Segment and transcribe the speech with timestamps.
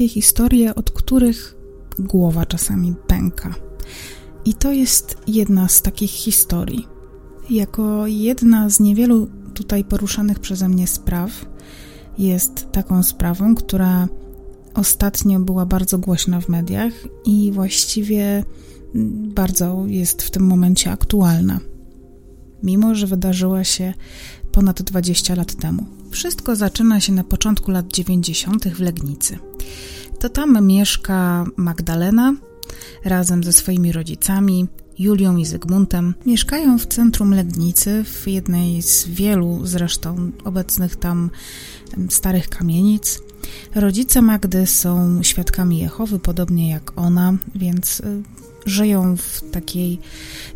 [0.00, 1.56] Takie historie, od których
[1.98, 3.54] głowa czasami pęka.
[4.44, 6.86] I to jest jedna z takich historii.
[7.50, 11.30] Jako jedna z niewielu tutaj poruszanych przeze mnie spraw,
[12.18, 14.08] jest taką sprawą, która
[14.74, 16.92] ostatnio była bardzo głośna w mediach
[17.24, 18.44] i właściwie
[19.34, 21.60] bardzo jest w tym momencie aktualna,
[22.62, 23.94] mimo że wydarzyła się
[24.52, 25.86] ponad 20 lat temu.
[26.10, 28.68] Wszystko zaczyna się na początku lat 90.
[28.68, 29.38] w Legnicy.
[30.18, 32.34] To tam mieszka Magdalena
[33.04, 34.68] razem ze swoimi rodzicami,
[34.98, 36.14] Julią i Zygmuntem.
[36.26, 41.30] Mieszkają w centrum Legnicy, w jednej z wielu zresztą obecnych tam
[42.08, 43.22] starych kamienic.
[43.74, 48.22] Rodzice Magdy są świadkami Jehowy, podobnie jak ona, więc y,
[48.66, 49.98] żyją w takiej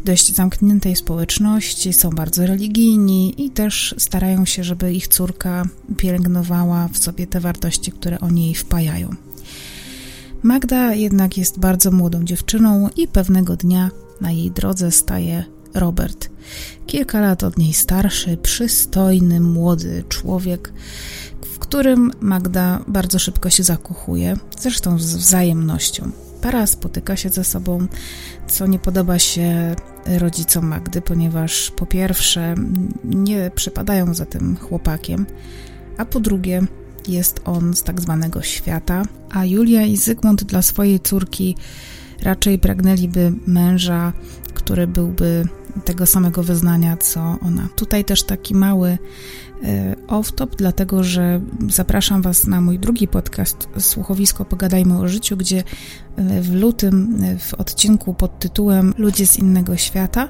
[0.04, 5.64] dość zamkniętej społeczności, są bardzo religijni i też starają się, żeby ich córka
[5.96, 9.10] pielęgnowała w sobie te wartości, które oni jej wpajają.
[10.42, 15.44] Magda jednak jest bardzo młodą dziewczyną i pewnego dnia na jej drodze staje
[15.74, 16.30] Robert.
[16.86, 20.72] Kilka lat od niej starszy, przystojny, młody człowiek,
[21.44, 26.10] w którym Magda bardzo szybko się zakochuje, zresztą z wzajemnością.
[26.44, 27.86] Para spotyka się ze sobą,
[28.46, 29.74] co nie podoba się
[30.06, 32.54] rodzicom Magdy, ponieważ po pierwsze
[33.04, 35.26] nie przypadają za tym chłopakiem,
[35.96, 36.62] a po drugie
[37.08, 41.56] jest on z tak zwanego świata, a Julia i Zygmunt dla swojej córki
[42.22, 44.12] raczej pragnęliby męża,
[44.54, 45.48] który byłby
[45.84, 47.68] tego samego wyznania co ona.
[47.76, 48.98] Tutaj też taki mały
[50.08, 55.58] off-top, dlatego że zapraszam Was na mój drugi podcast Słuchowisko Pogadajmy o życiu, gdzie
[56.16, 60.28] e, w lutym e, w odcinku pod tytułem Ludzie z innego świata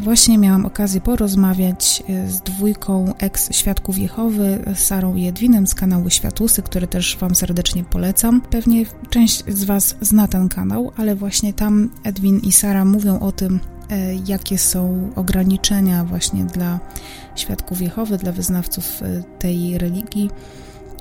[0.00, 6.86] Właśnie miałam okazję porozmawiać z dwójką ex-świadków Jehowy, Sarą i Edwinem z kanału Światusy, który
[6.86, 8.40] też Wam serdecznie polecam.
[8.40, 13.32] Pewnie część z Was zna ten kanał, ale właśnie tam Edwin i Sara mówią o
[13.32, 16.80] tym, E, jakie są ograniczenia właśnie dla
[17.34, 20.30] świadków Jehowy, dla wyznawców e, tej religii.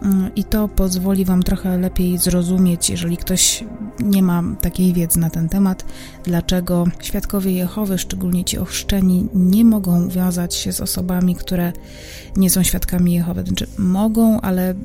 [0.01, 3.63] Mm, I to pozwoli Wam trochę lepiej zrozumieć, jeżeli ktoś
[3.99, 5.85] nie ma takiej wiedzy na ten temat,
[6.23, 11.73] dlaczego świadkowie Jehowy, szczególnie ci ochrzczeni, nie mogą wiązać się z osobami, które
[12.35, 13.43] nie są świadkami Jehowy.
[13.43, 14.75] Znaczy, mogą, ale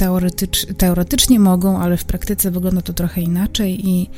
[0.00, 4.10] teoretycz, teoretycznie mogą, ale w praktyce wygląda to trochę inaczej i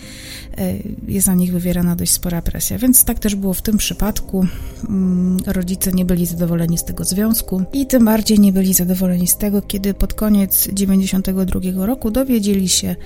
[0.58, 0.74] e,
[1.08, 2.78] jest na nich wywierana dość spora presja.
[2.78, 4.46] Więc tak też było w tym przypadku.
[4.88, 9.36] Mm, rodzice nie byli zadowoleni z tego związku i tym bardziej nie byli zadowoleni z
[9.36, 12.96] tego, kiedy pod koniec 92 roku dowiedzieli się,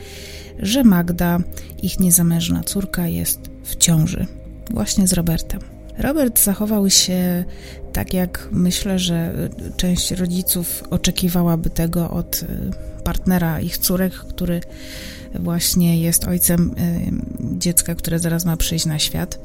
[0.59, 1.39] że Magda,
[1.83, 4.27] ich niezamężna córka, jest w ciąży
[4.71, 5.76] właśnie z Robertem.
[5.99, 7.45] Robert zachował się
[7.93, 12.47] tak, jak myślę, że część rodziców oczekiwałaby tego od y,
[13.05, 14.61] partnera ich córek, który
[15.35, 19.39] właśnie jest ojcem y, dziecka, które zaraz ma przyjść na świat.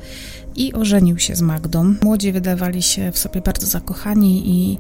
[0.56, 1.96] I ożenił się z Magdą.
[2.02, 4.78] Młodzi wydawali się w sobie bardzo zakochani i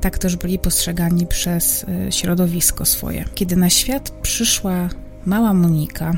[0.00, 3.24] tak też byli postrzegani przez y, środowisko swoje.
[3.34, 4.88] Kiedy na świat przyszła
[5.26, 6.14] mała Monika,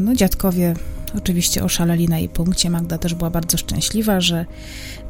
[0.00, 0.74] no dziadkowie
[1.16, 2.70] Oczywiście oszaleli na jej punkcie.
[2.70, 4.46] Magda też była bardzo szczęśliwa, że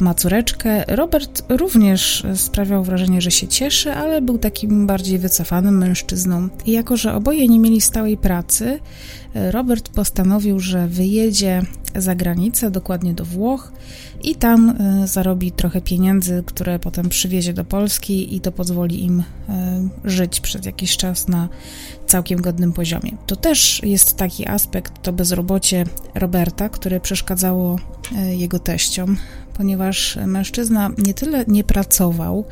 [0.01, 0.85] ma córeczkę.
[0.89, 6.49] Robert również sprawiał wrażenie, że się cieszy, ale był takim bardziej wycofanym mężczyzną.
[6.67, 8.79] I jako, że oboje nie mieli stałej pracy,
[9.35, 11.63] Robert postanowił, że wyjedzie
[11.97, 13.73] za granicę, dokładnie do Włoch
[14.25, 19.23] i tam e, zarobi trochę pieniędzy, które potem przywiezie do Polski i to pozwoli im
[19.49, 21.49] e, żyć przez jakiś czas na
[22.07, 23.17] całkiem godnym poziomie.
[23.27, 25.85] To też jest taki aspekt, to bezrobocie
[26.15, 27.79] Roberta, które przeszkadzało
[28.17, 29.17] e, jego teściom,
[29.57, 32.45] ponieważ mężczyzna nie tyle nie pracował,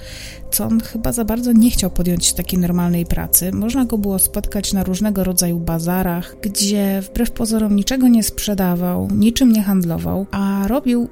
[0.51, 3.53] co on chyba za bardzo nie chciał podjąć takiej normalnej pracy.
[3.53, 9.53] Można go było spotkać na różnego rodzaju bazarach, gdzie wbrew pozorom niczego nie sprzedawał, niczym
[9.53, 11.09] nie handlował, a robił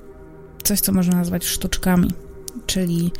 [0.63, 2.11] coś, co można nazwać sztuczkami.
[2.67, 3.11] Czyli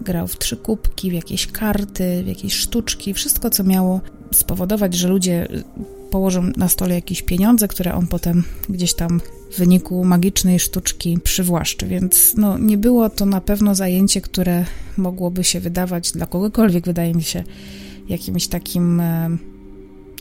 [0.00, 4.00] grał w trzy kubki, w jakieś karty, w jakieś sztuczki, wszystko, co miało
[4.32, 5.48] spowodować, że ludzie
[6.10, 9.20] położą na stole jakieś pieniądze, które on potem gdzieś tam
[9.52, 11.86] w wyniku magicznej sztuczki przywłaszczy.
[11.86, 14.64] Więc no, nie było to na pewno zajęcie, które
[14.96, 17.44] mogłoby się wydawać dla kogokolwiek, wydaje mi się,
[18.08, 19.36] jakimś takim e,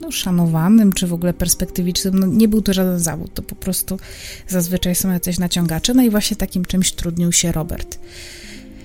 [0.01, 2.19] no, szanowanym, czy w ogóle perspektywicznym.
[2.19, 3.99] No, nie był to żaden zawód, to po prostu
[4.47, 5.93] zazwyczaj są jacyś naciągacze.
[5.93, 7.99] No i właśnie takim czymś trudnił się Robert.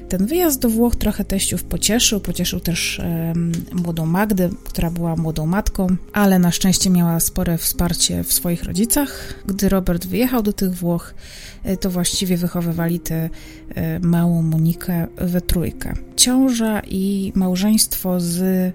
[0.08, 3.32] Ten wyjazd do Włoch trochę teściów pocieszył, pocieszył też e,
[3.72, 9.34] młodą Magdę, która była młodą matką, ale na szczęście miała spore wsparcie w swoich rodzicach.
[9.46, 11.14] Gdy Robert wyjechał do tych Włoch,
[11.64, 13.30] e, to właściwie wychowywali tę
[13.74, 15.94] e, małą Monikę we trójkę.
[16.16, 18.72] Ciąża i małżeństwo z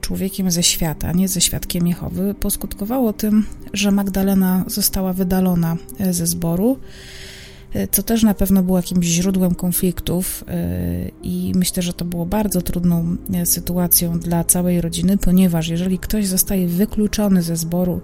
[0.00, 6.26] człowiekiem ze świata, nie ze świadkiem Jehowy, poskutkowało tym, że Magdalena została wydalona e, ze
[6.26, 6.76] zboru
[7.90, 12.62] co też na pewno było jakimś źródłem konfliktów e, i myślę, że to było bardzo
[12.62, 18.00] trudną e, sytuacją dla całej rodziny, ponieważ jeżeli ktoś zostaje wykluczony ze zboru,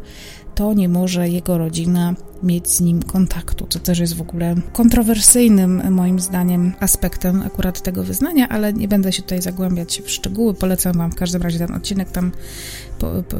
[0.56, 5.92] to nie może jego rodzina mieć z nim kontaktu, co też jest w ogóle kontrowersyjnym
[5.92, 10.54] moim zdaniem aspektem akurat tego wyznania, ale nie będę się tutaj zagłębiać w szczegóły.
[10.54, 12.10] Polecam Wam w każdym razie ten odcinek.
[12.10, 12.32] Tam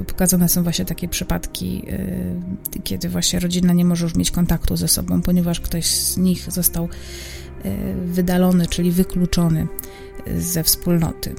[0.07, 4.89] pokazane są właśnie takie przypadki, yy, kiedy właśnie rodzina nie może już mieć kontaktu ze
[4.89, 6.89] sobą, ponieważ ktoś z nich został
[7.65, 7.71] yy,
[8.07, 9.67] wydalony, czyli wykluczony
[10.39, 11.35] ze wspólnoty.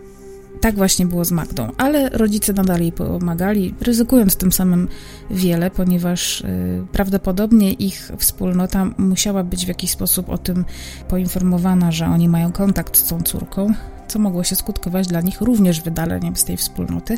[0.62, 4.88] Tak właśnie było z Magdą, ale rodzice nadal jej pomagali, ryzykując tym samym
[5.30, 10.66] wiele, ponieważ y, prawdopodobnie ich wspólnota musiała być w jakiś sposób o tym
[11.08, 13.74] poinformowana, że oni mają kontakt z tą córką,
[14.08, 17.18] co mogło się skutkować dla nich również wydaleniem z tej wspólnoty,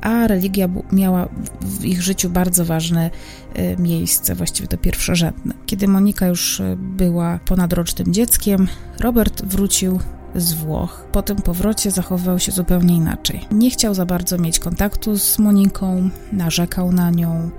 [0.00, 1.28] a religia miała
[1.60, 3.10] w ich życiu bardzo ważne
[3.58, 5.54] y, miejsce, właściwie to pierwszorzędne.
[5.66, 8.68] Kiedy Monika już y, była ponadrocznym dzieckiem,
[8.98, 9.98] Robert wrócił
[10.34, 11.06] z Włoch.
[11.12, 13.46] Po tym powrocie zachowywał się zupełnie inaczej.
[13.52, 17.50] Nie chciał za bardzo mieć kontaktu z Moniką, narzekał na nią,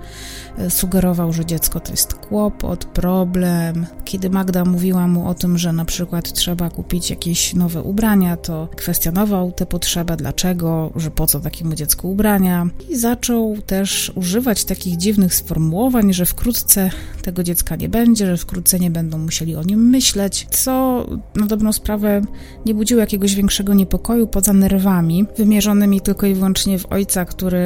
[0.58, 3.86] e, sugerował, że dziecko to jest kłopot, problem.
[4.04, 8.68] Kiedy Magda mówiła mu o tym, że na przykład trzeba kupić jakieś nowe ubrania, to
[8.76, 12.66] kwestionował tę potrzebę, dlaczego, że po co takiemu dziecku ubrania.
[12.88, 16.90] I zaczął też używać takich dziwnych sformułowań, że wkrótce
[17.22, 21.72] tego dziecka nie będzie, że wkrótce nie będą musieli o nim myśleć, co na dobrą
[21.72, 22.22] sprawę
[22.66, 27.58] nie budziło jakiegoś większego niepokoju poza nerwami, wymierzonymi tylko i wyłącznie w ojca, który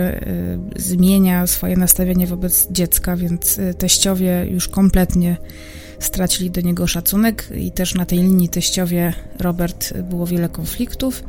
[0.76, 5.36] y, zmienia swoje nastawienie wobec dziecka, więc y, teściowie już kompletnie
[5.98, 11.24] stracili do niego szacunek i też na tej linii teściowie Robert było wiele konfliktów.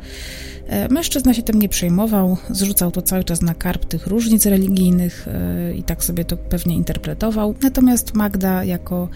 [0.68, 5.28] E, mężczyzna się tym nie przejmował, zrzucał to cały czas na karp tych różnic religijnych
[5.28, 7.54] e, i tak sobie to pewnie interpretował.
[7.62, 9.08] Natomiast Magda, jako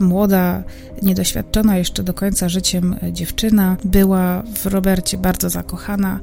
[0.00, 0.62] młoda,
[1.02, 6.20] niedoświadczona jeszcze do końca życiem dziewczyna, była w Robercie bardzo zakochana.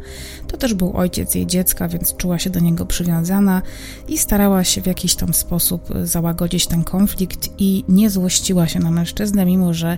[0.48, 3.62] To też był ojciec jej dziecka, więc czuła się do niego przywiązana
[4.08, 8.92] i starała się w jakiś tam sposób załagodzić ten konflikt i nie złościła się na
[8.92, 9.98] mężczyznę, mimo że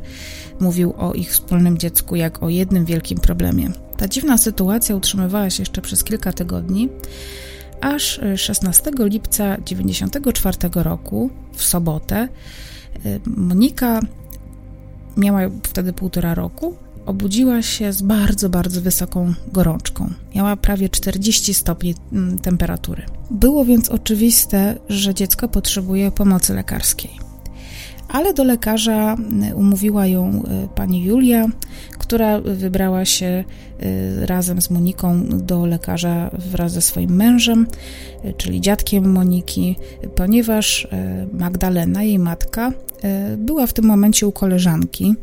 [0.60, 3.87] mówił o ich wspólnym dziecku jak o jednym wielkim problemie.
[3.98, 6.90] Ta dziwna sytuacja utrzymywała się jeszcze przez kilka tygodni,
[7.82, 12.28] aż 16 lipca 1994 roku, w sobotę,
[13.06, 14.00] y, Monika
[15.18, 20.14] miała wtedy półtora roku, obudziła się z bardzo, bardzo wysoką gorączką.
[20.36, 23.04] Miała prawie 40 stopni mm, temperatury.
[23.32, 27.28] Było więc oczywiste, że dziecko potrzebuje pomocy lekarskiej
[28.08, 29.16] ale do lekarza
[29.52, 31.46] y, umówiła ją y, pani Julia,
[32.08, 33.44] która wybrała się
[33.84, 37.68] y, razem z Moniką do lekarza wraz ze swoim mężem,
[38.38, 39.76] czyli dziadkiem Moniki,
[40.16, 40.88] ponieważ
[41.34, 42.72] Magdalena, jej matka,
[43.38, 45.16] była w tym momencie u koleżanki.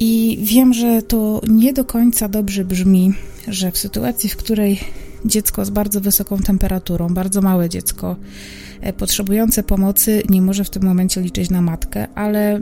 [0.00, 3.12] I wiem, że to nie do końca dobrze brzmi,
[3.48, 4.80] że w sytuacji, w której
[5.24, 8.16] dziecko z bardzo wysoką temperaturą, bardzo małe dziecko,
[8.98, 12.60] potrzebujące pomocy nie może w tym momencie liczyć na matkę, ale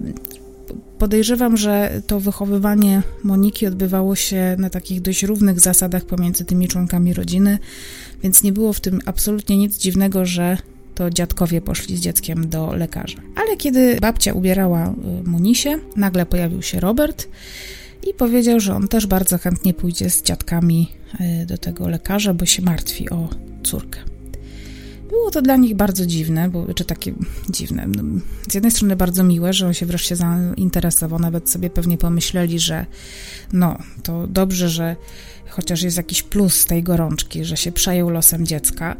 [0.98, 7.14] podejrzewam, że to wychowywanie Moniki odbywało się na takich dość równych zasadach pomiędzy tymi członkami
[7.14, 7.58] rodziny,
[8.22, 10.58] więc nie było w tym absolutnie nic dziwnego, że
[10.94, 13.18] to dziadkowie poszli z dzieckiem do lekarza.
[13.36, 14.94] Ale kiedy babcia ubierała e,
[15.24, 17.28] Monisie, nagle pojawił się Robert
[18.10, 20.88] i powiedział, że on też bardzo chętnie pójdzie z dziadkami
[21.20, 23.28] e, do tego lekarza, bo się martwi o
[23.62, 24.13] córkę.
[25.14, 27.12] Było to dla nich bardzo dziwne, bo, czy takie
[27.50, 27.86] dziwne.
[27.86, 28.02] No,
[28.50, 32.86] z jednej strony bardzo miłe, że on się wreszcie zainteresował, nawet sobie pewnie pomyśleli, że
[33.52, 34.96] no, to dobrze, że
[35.48, 38.96] chociaż jest jakiś plus z tej gorączki, że się przejął losem dziecka,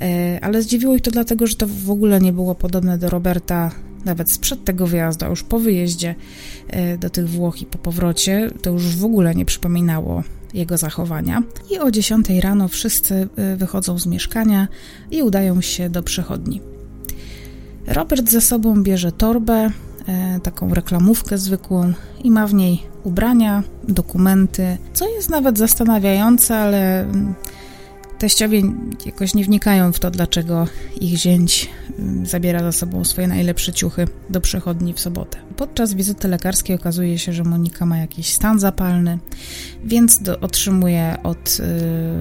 [0.00, 3.70] e, ale zdziwiło ich to dlatego, że to w ogóle nie było podobne do Roberta
[4.04, 6.14] nawet sprzed tego wyjazdu, a już po wyjeździe
[6.68, 10.22] e, do tych Włoch i po powrocie, to już w ogóle nie przypominało
[10.56, 11.42] jego zachowania.
[11.70, 14.68] I o 10 rano wszyscy y, wychodzą z mieszkania
[15.10, 16.60] i udają się do przechodni.
[17.86, 19.70] Robert ze sobą bierze torbę,
[20.08, 21.92] e, taką reklamówkę zwykłą
[22.24, 27.34] i ma w niej ubrania, dokumenty, co jest nawet zastanawiające, ale mm,
[28.18, 28.62] Teściowie
[29.06, 30.66] jakoś nie wnikają w to, dlaczego
[31.00, 35.38] ich zięć mm, zabiera za sobą swoje najlepsze ciuchy do przechodni w sobotę.
[35.56, 39.18] Podczas wizyty lekarskiej okazuje się, że Monika ma jakiś stan zapalny,
[39.84, 41.58] więc do, otrzymuje od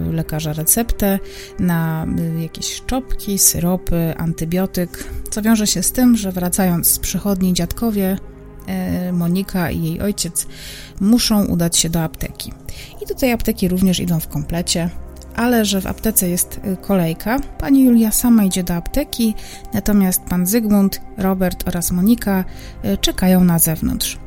[0.10, 1.20] y, lekarza receptę
[1.60, 2.06] na
[2.38, 8.18] y, jakieś szczopki, syropy, antybiotyk, co wiąże się z tym, że wracając z przechodni dziadkowie
[9.10, 10.48] y, Monika i jej ojciec
[11.00, 12.54] muszą udać się do apteki.
[13.04, 14.90] I tej apteki również idą w komplecie
[15.36, 17.40] ale że w aptece jest y, kolejka.
[17.58, 19.36] Pani Julia sama idzie do apteki,
[19.74, 22.44] natomiast pan Zygmunt, Robert oraz Monika
[22.86, 24.18] y, czekają na zewnątrz.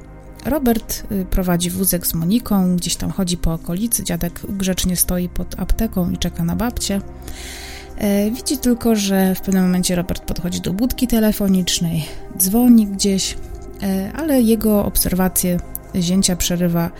[0.44, 5.60] Robert y, prowadzi wózek z Moniką, gdzieś tam chodzi po okolicy, dziadek grzecznie stoi pod
[5.60, 7.00] apteką i czeka na babcię.
[8.32, 12.04] Widzi tylko, że w pewnym momencie Robert podchodzi do budki telefonicznej,
[12.36, 13.36] dzwoni gdzieś,
[14.14, 15.58] ale jego obserwacje
[15.94, 16.90] zięcia przerywa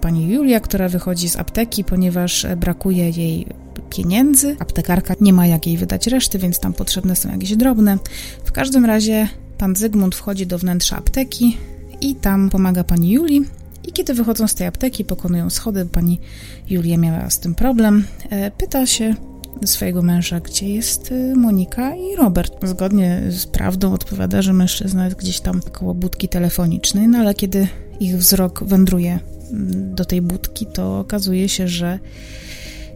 [0.00, 3.46] pani Julia, która wychodzi z apteki, ponieważ brakuje jej
[3.90, 4.56] pieniędzy.
[4.58, 7.98] Aptekarka nie ma jak jej wydać reszty, więc tam potrzebne są jakieś drobne.
[8.44, 9.28] W każdym razie
[9.58, 11.56] pan Zygmunt wchodzi do wnętrza apteki
[12.00, 13.44] i tam pomaga pani Julii.
[13.88, 16.20] I kiedy wychodzą z tej apteki, pokonują schody, pani
[16.70, 19.14] Julia miała z tym problem, e, pyta się
[19.64, 22.52] swojego męża, gdzie jest e, Monika i Robert.
[22.62, 27.68] Zgodnie z prawdą odpowiada, że mężczyzna jest gdzieś tam koło budki telefonicznej, no ale kiedy
[28.00, 29.18] ich wzrok wędruje
[29.94, 31.98] do tej budki, to okazuje się, że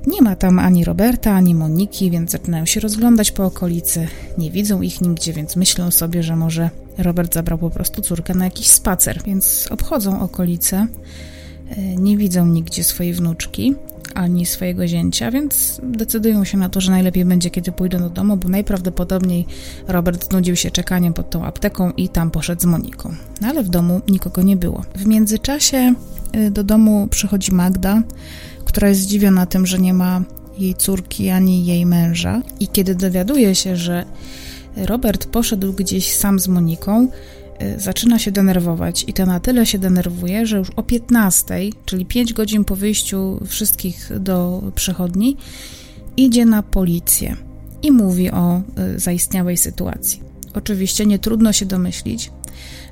[0.07, 4.07] nie ma tam ani Roberta, ani Moniki, więc zaczynają się rozglądać po okolicy.
[4.39, 8.45] Nie widzą ich nigdzie, więc myślą sobie, że może Robert zabrał po prostu córkę na
[8.45, 10.87] jakiś spacer, więc obchodzą okolice.
[11.71, 13.75] E, nie widzą nigdzie swojej wnuczki
[14.15, 18.37] ani swojego zięcia, więc decydują się na to, że najlepiej będzie, kiedy pójdą do domu,
[18.37, 19.47] bo najprawdopodobniej
[19.89, 23.15] Robert znudził się czekaniem pod tą apteką i tam poszedł z Moniką.
[23.41, 24.85] No ale w domu nikogo nie było.
[24.95, 25.95] W międzyczasie
[26.37, 28.03] y, do domu przychodzi Magda,
[28.65, 30.23] która jest zdziwiona tym, że nie ma
[30.59, 32.43] jej córki ani jej męża.
[32.61, 34.05] I kiedy dowiaduje się, że
[34.77, 37.09] Robert poszedł gdzieś sam z Moniką,
[37.77, 42.33] zaczyna się denerwować i to na tyle się denerwuje, że już o 15, czyli 5
[42.33, 45.37] godzin po wyjściu wszystkich do przechodni,
[46.17, 47.37] idzie na policję
[47.83, 48.63] i mówi o
[48.95, 50.23] y, zaistniałej sytuacji.
[50.55, 52.31] Oczywiście nie trudno się domyślić,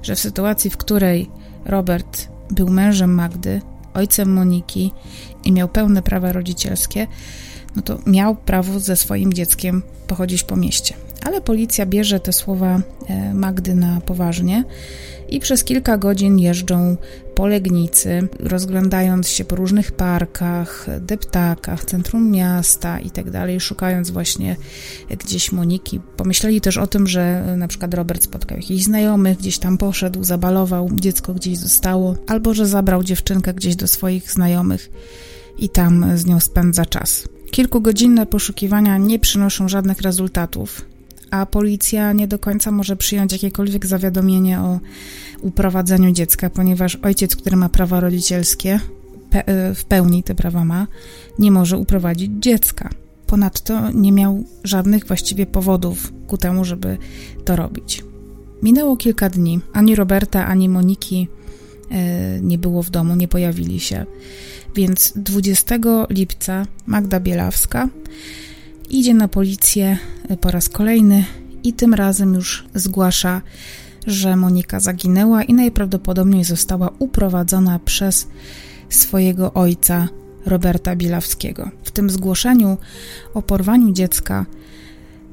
[0.02, 1.30] że w sytuacji, w której
[1.64, 3.60] Robert był mężem Magdy,
[3.94, 4.92] ojcem Moniki
[5.44, 7.06] i miał pełne prawa rodzicielskie,
[7.78, 10.94] no to miał prawo ze swoim dzieckiem pochodzić po mieście.
[11.24, 14.64] Ale policja bierze te słowa e, Magdy na poważnie
[15.28, 16.96] i przez kilka godzin jeżdżą
[17.34, 23.26] po Legnicy, rozglądając się po różnych parkach, deptakach, centrum miasta i tak
[23.60, 24.56] szukając właśnie
[25.18, 26.00] gdzieś Moniki.
[26.16, 30.90] Pomyśleli też o tym, że na przykład Robert spotkał jakichś znajomych, gdzieś tam poszedł, zabalował,
[30.92, 34.90] dziecko gdzieś zostało, albo że zabrał dziewczynkę gdzieś do swoich znajomych
[35.58, 37.28] i tam z nią spędza czas.
[37.50, 40.84] Kilkugodzinne poszukiwania nie przynoszą żadnych rezultatów,
[41.30, 44.80] a policja nie do końca może przyjąć jakiekolwiek zawiadomienie o
[45.42, 48.80] uprowadzeniu dziecka, ponieważ ojciec, który ma prawa rodzicielskie,
[49.30, 50.86] pe e, w pełni te prawa ma,
[51.38, 52.90] nie może uprowadzić dziecka.
[53.26, 56.98] Ponadto nie miał żadnych właściwie powodów ku temu, żeby
[57.44, 58.04] to robić.
[58.62, 59.60] Minęło kilka dni.
[59.72, 61.28] Ani Roberta, ani Moniki
[61.90, 64.06] e, nie było w domu, nie pojawili się.
[64.78, 65.74] Więc 20
[66.10, 67.88] lipca Magda Bielawska
[68.90, 69.98] idzie na policję
[70.40, 71.24] po raz kolejny
[71.62, 73.42] i tym razem już zgłasza,
[74.06, 78.28] że Monika zaginęła i najprawdopodobniej została uprowadzona przez
[78.88, 80.08] swojego ojca
[80.46, 81.70] Roberta Bielawskiego.
[81.84, 82.76] W tym zgłoszeniu
[83.34, 84.46] o porwaniu dziecka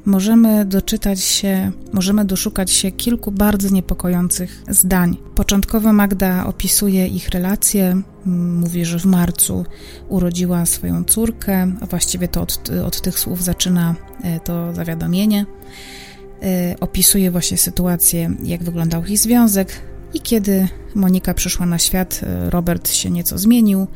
[0.05, 5.17] możemy doczytać się, możemy doszukać się kilku bardzo niepokojących zdań.
[5.35, 9.65] Początkowo Magda opisuje ich relacje, mówi, że w marcu
[10.09, 15.45] urodziła swoją córkę, a właściwie to od, od tych słów zaczyna e, to zawiadomienie.
[16.43, 19.81] E, opisuje właśnie sytuację, jak wyglądał ich związek,
[20.15, 23.87] i kiedy Monika przyszła na świat, e, Robert się nieco zmienił,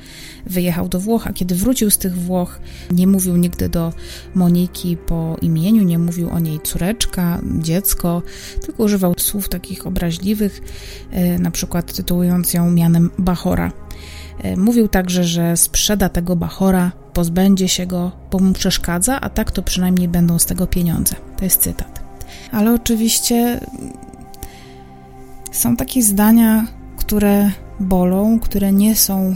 [0.45, 2.59] wyjechał do Włoch, a kiedy wrócił z tych Włoch,
[2.91, 3.93] nie mówił nigdy do
[4.35, 8.21] Moniki po imieniu, nie mówił o niej córeczka, dziecko,
[8.61, 10.61] tylko używał słów takich obraźliwych,
[11.11, 13.71] e, na przykład tytułując ją mianem Bachora.
[14.43, 19.51] E, mówił także, że sprzeda tego Bachora, pozbędzie się go, bo mu przeszkadza, a tak
[19.51, 21.15] to przynajmniej będą z tego pieniądze.
[21.37, 22.03] To jest cytat.
[22.51, 23.59] Ale oczywiście
[25.51, 26.65] są takie zdania,
[26.97, 29.35] które bolą, które nie są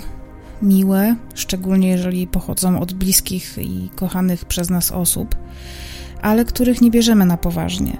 [0.61, 5.35] miłe, szczególnie jeżeli pochodzą od bliskich i kochanych przez nas osób,
[6.21, 7.97] ale których nie bierzemy na poważnie.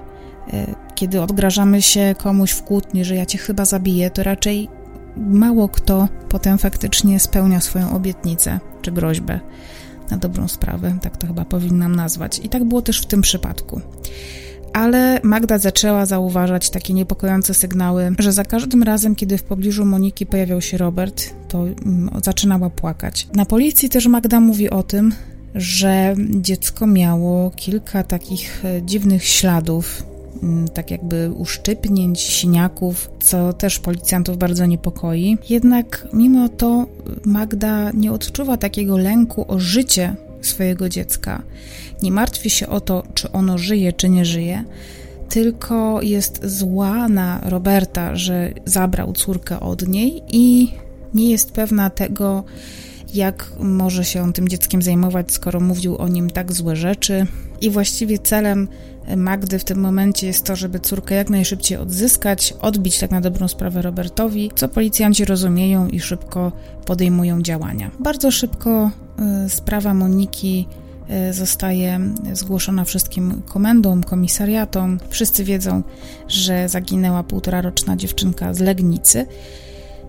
[0.52, 4.68] E, kiedy odgrażamy się komuś w kłótni, że ja cię chyba zabiję, to raczej
[5.16, 9.40] mało kto potem faktycznie spełnia swoją obietnicę czy groźbę
[10.10, 12.40] na dobrą sprawę, tak to chyba powinnam nazwać.
[12.44, 13.80] I tak było też w tym przypadku.
[14.74, 20.26] Ale Magda zaczęła zauważać takie niepokojące sygnały, że za każdym razem, kiedy w pobliżu Moniki
[20.26, 23.28] pojawiał się Robert, to mm, zaczynała płakać.
[23.34, 25.12] Na policji też Magda mówi o tym,
[25.54, 30.02] że dziecko miało kilka takich e, dziwnych śladów,
[30.42, 35.38] mm, tak jakby uszczypnięć, siniaków, co też policjantów bardzo niepokoi.
[35.50, 36.86] Jednak mimo to
[37.24, 40.16] Magda nie odczuwa takiego lęku o życie
[40.46, 41.42] swojego dziecka.
[42.02, 44.64] Nie martwi się o to, czy ono żyje, czy nie żyje,
[45.28, 50.72] tylko jest zła na Roberta, że zabrał córkę od niej i
[51.14, 52.44] nie jest pewna tego,
[53.14, 57.26] jak może się on tym dzieckiem zajmować, skoro mówił o nim tak złe rzeczy.
[57.60, 58.68] I właściwie celem
[59.16, 63.48] Magdy w tym momencie jest to, żeby córkę jak najszybciej odzyskać, odbić tak na dobrą
[63.48, 66.52] sprawę Robertowi, co policjanci rozumieją i szybko
[66.86, 67.90] podejmują działania.
[68.00, 68.90] Bardzo szybko
[69.46, 70.66] y, sprawa Moniki
[71.30, 72.00] y, zostaje
[72.32, 75.00] zgłoszona wszystkim komendom, komisariatom.
[75.08, 75.82] Wszyscy wiedzą,
[76.28, 79.26] że zaginęła półtoraroczna dziewczynka z Legnicy.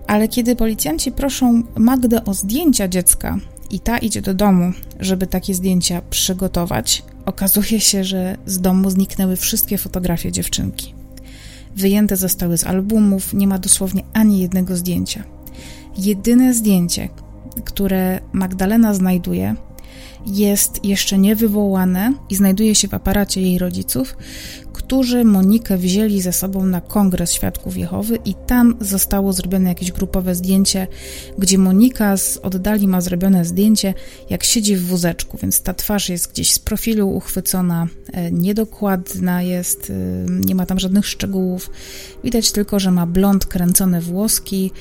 [0.07, 3.37] Ale kiedy policjanci proszą Magdę o zdjęcia dziecka
[3.69, 9.35] i ta idzie do domu, żeby takie zdjęcia przygotować, okazuje się, że z domu zniknęły
[9.35, 10.93] wszystkie fotografie dziewczynki.
[11.75, 15.23] Wyjęte zostały z albumów, nie ma dosłownie ani jednego zdjęcia.
[15.97, 17.09] Jedyne zdjęcie,
[17.65, 19.55] które Magdalena znajduje,
[20.25, 24.17] jest jeszcze niewywołane i znajduje się w aparacie jej rodziców,
[24.75, 30.35] którzy Monikę wzięli ze sobą na kongres Świadków Jehowy i tam zostało zrobione jakieś grupowe
[30.35, 30.87] zdjęcie,
[31.37, 33.93] gdzie Monika z oddali ma zrobione zdjęcie,
[34.29, 39.89] jak siedzi w wózeczku, więc ta twarz jest gdzieś z profilu uchwycona, e, niedokładna jest,
[39.89, 39.93] e,
[40.29, 41.69] nie ma tam żadnych szczegółów.
[42.23, 44.71] Widać tylko, że ma blond kręcone włoski,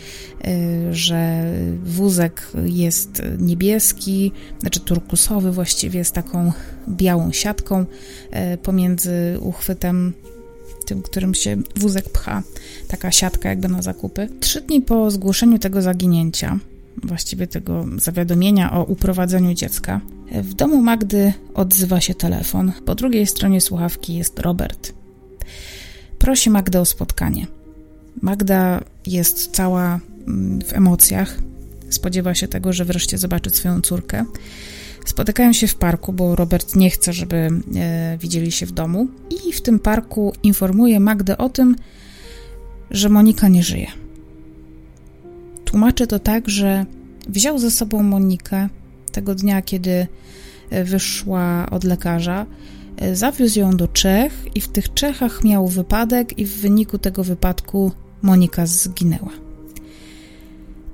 [0.44, 1.44] e, że
[1.84, 6.52] wózek jest niebieski, znaczy turkusowy właściwie, z taką
[6.88, 7.86] białą siatką
[8.62, 10.12] pomiędzy uchwytem
[10.86, 12.42] tym, którym się wózek pcha,
[12.88, 14.28] taka siatka jakby na zakupy.
[14.40, 16.58] Trzy dni po zgłoszeniu tego zaginięcia,
[17.02, 20.00] właściwie tego zawiadomienia o uprowadzeniu dziecka,
[20.32, 22.72] w domu Magdy odzywa się telefon.
[22.84, 24.92] Po drugiej stronie słuchawki jest Robert.
[26.18, 27.46] Prosi Magdę o spotkanie.
[28.22, 31.38] Magda jest cała mm, w emocjach,
[31.90, 34.24] spodziewa się tego, że wreszcie zobaczy swoją córkę.
[35.04, 37.36] Spotykają się w parku, bo Robert nie chce, żeby
[37.76, 39.08] e, widzieli się w domu.
[39.46, 41.76] I w tym parku informuje Magdę o tym,
[42.90, 43.86] że Monika nie żyje.
[45.64, 46.86] Tłumaczy to tak, że
[47.28, 48.68] wziął ze sobą Monikę
[49.12, 50.06] tego dnia, kiedy
[50.70, 52.46] e, wyszła od lekarza,
[52.96, 57.24] e, zawiózł ją do Czech i w tych Czechach miał wypadek i w wyniku tego
[57.24, 59.32] wypadku Monika zginęła.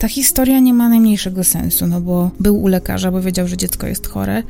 [0.00, 3.86] Ta historia nie ma najmniejszego sensu, no bo był u lekarza, bo wiedział, że dziecko
[3.86, 4.42] jest chore,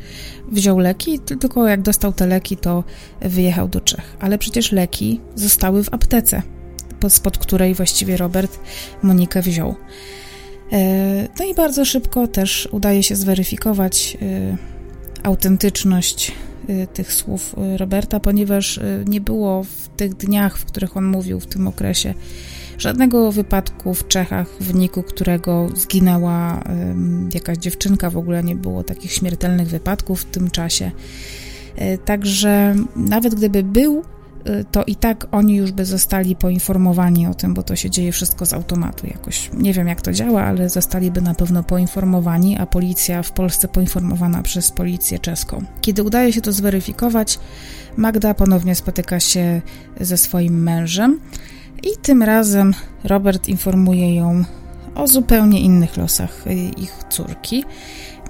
[0.52, 2.84] wziął leki, tylko jak dostał te leki, to
[3.20, 4.16] wyjechał do Czech.
[4.20, 6.42] Ale przecież leki zostały w aptece,
[7.08, 8.58] spod której właściwie Robert
[9.02, 9.74] Monikę wziął.
[10.72, 14.56] E, no i bardzo szybko też udaje się zweryfikować e,
[15.22, 16.32] autentyczność
[16.68, 21.46] e, tych słów Roberta, ponieważ nie było w tych dniach, w których on mówił w
[21.46, 22.14] tym okresie,
[22.80, 26.64] Żadnego wypadku w Czechach, w wyniku którego zginęła
[27.34, 30.90] jakaś dziewczynka, w ogóle nie było takich śmiertelnych wypadków w tym czasie.
[31.76, 34.02] E, także nawet gdyby był,
[34.44, 38.12] e, to i tak oni już by zostali poinformowani o tym, bo to się dzieje
[38.12, 39.50] wszystko z automatu jakoś.
[39.54, 44.42] Nie wiem jak to działa, ale zostaliby na pewno poinformowani, a policja w Polsce poinformowana
[44.42, 45.64] przez policję czeską.
[45.80, 47.38] Kiedy udaje się to zweryfikować,
[47.96, 49.62] Magda ponownie spotyka się
[50.00, 51.20] ze swoim mężem.
[51.82, 54.44] I tym razem Robert informuje ją
[54.94, 57.64] o zupełnie innych losach y, ich córki.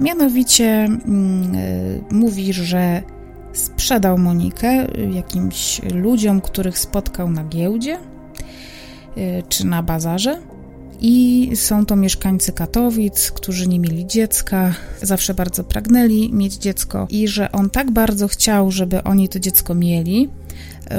[0.01, 3.03] Mianowicie mm, y, mówi, że
[3.53, 7.99] sprzedał Monikę jakimś ludziom, których spotkał na giełdzie
[9.17, 10.41] y, czy na bazarze.
[11.03, 17.29] I są to mieszkańcy Katowic, którzy nie mieli dziecka, zawsze bardzo pragnęli mieć dziecko, i
[17.29, 20.29] że on tak bardzo chciał, żeby oni to dziecko mieli,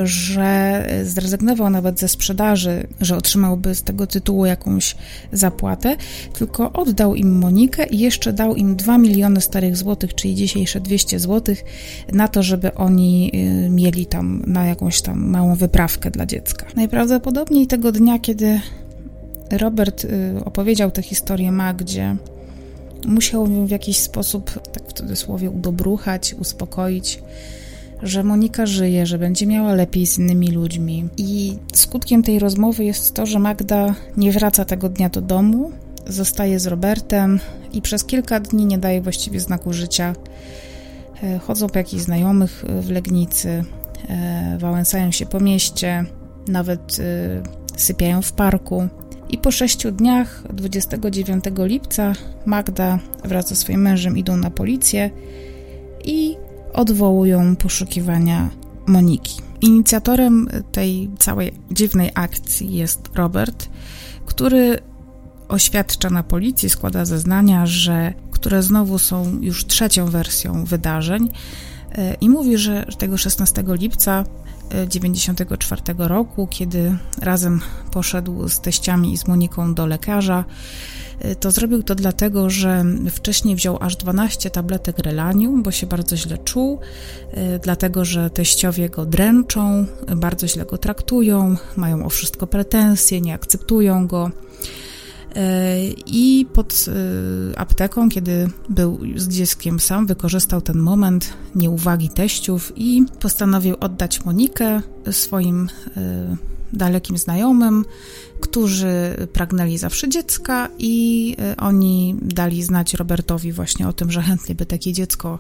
[0.04, 4.96] że zrezygnował nawet ze sprzedaży, że otrzymałby z tego tytułu jakąś
[5.32, 5.96] zapłatę,
[6.34, 11.20] tylko oddał im Monikę i jeszcze dał im 2 miliony starych złotych, czyli dzisiejsze 200
[11.20, 11.64] złotych,
[12.14, 13.32] na to, żeby oni
[13.66, 16.66] y, mieli tam na jakąś tam małą wyprawkę dla dziecka.
[16.76, 18.60] Najprawdopodobniej tego dnia, kiedy
[19.52, 20.10] Robert y,
[20.46, 22.16] opowiedział tę historię Magdzie,
[23.08, 27.20] musiał ją w jakiś sposób, tak w cudzysłowie, udobruchać, uspokoić
[28.04, 31.10] że Monika żyje, że będzie miała lepiej z innymi ludźmi.
[31.18, 35.72] I skutkiem tej rozmowy jest to, że Magda nie wraca tego dnia do domu,
[36.08, 37.40] zostaje z Robertem
[37.74, 40.16] i przez kilka dni nie daje właściwie znaku życia.
[41.24, 43.64] E, chodzą po jakichś znajomych w Legnicy,
[44.10, 46.06] e, wałęsają się po mieście,
[46.48, 48.88] nawet e, sypiają w parku.
[49.30, 52.14] I po sześciu dniach, 29 lipca,
[52.46, 55.10] Magda wraz ze swoim mężem idą na policję
[56.06, 56.38] i
[56.74, 58.50] odwołują poszukiwania
[58.88, 59.42] Moniki.
[59.62, 63.70] Inicjatorem tej całej dziwnej akcji jest Robert,
[64.26, 64.80] który
[65.48, 71.30] oświadcza na policji, składa zeznania, że które znowu są już trzecią wersją wydarzeń
[72.22, 74.26] i mówi, że tego 16 lipca
[74.88, 80.46] 94 e, roku, kiedy razem poszedł z teściami i z Moniką do lekarza,
[81.20, 86.18] e, to zrobił to dlatego, że wcześniej wziął aż 12 tabletek relanium, bo się bardzo
[86.18, 86.80] źle czuł,
[87.64, 94.08] dlatego, że teściowie go dręczą, bardzo źle go traktują, mają o wszystko pretensje, nie akceptują
[94.08, 94.32] go.
[96.06, 96.86] I pod
[97.54, 104.26] y, apteką, kiedy był z dzieckiem sam, wykorzystał ten moment nieuwagi teściów i postanowił oddać
[104.26, 106.38] Monikę swoim y,
[106.74, 107.86] dalekim znajomym,
[108.40, 114.66] którzy pragnęli zawsze dziecka i oni dali znać Robertowi właśnie o tym, że chętnie by
[114.66, 115.40] takie dziecko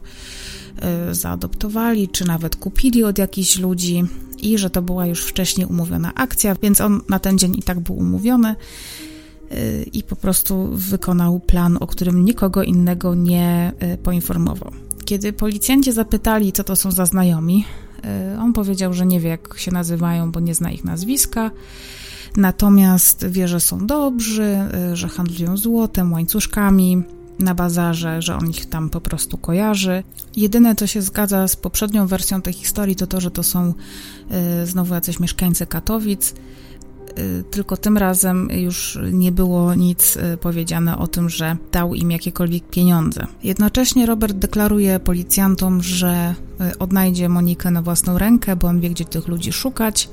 [1.12, 4.04] zaadoptowali, czy nawet kupili od jakichś ludzi
[4.41, 7.80] i że to była już wcześniej umówiona akcja, więc on na ten dzień i tak
[7.80, 8.56] był umówiony
[9.94, 14.72] i po prostu wykonał plan, o którym nikogo innego nie y, poinformował.
[15.06, 17.66] Kiedy policjanci zapytali, co to są za znajomi,
[18.36, 21.52] y, on powiedział, że nie wie, jak się nazywają, bo nie zna ich nazwiska.
[22.38, 24.58] Natomiast wie, że są dobrzy,
[24.92, 27.04] y, że handlują złotem, łańcuszkami
[27.40, 30.04] na bazarze, że on ich tam po prostu kojarzy.
[30.36, 33.74] Jedyne, co się zgadza z poprzednią wersją tej historii, to to, że to są
[34.66, 36.34] znowu jacyś mieszkańcy Katowic
[37.52, 42.63] tylko tym razem już nie było nic y, powiedziane o tym, że dał im jakiekolwiek
[42.69, 43.28] pieniądze.
[43.43, 46.36] Jednocześnie Robert deklaruje policjantom, że
[46.71, 50.10] y, odnajdzie Monikę na własną rękę, bo on wie, gdzie tych ludzi szukać.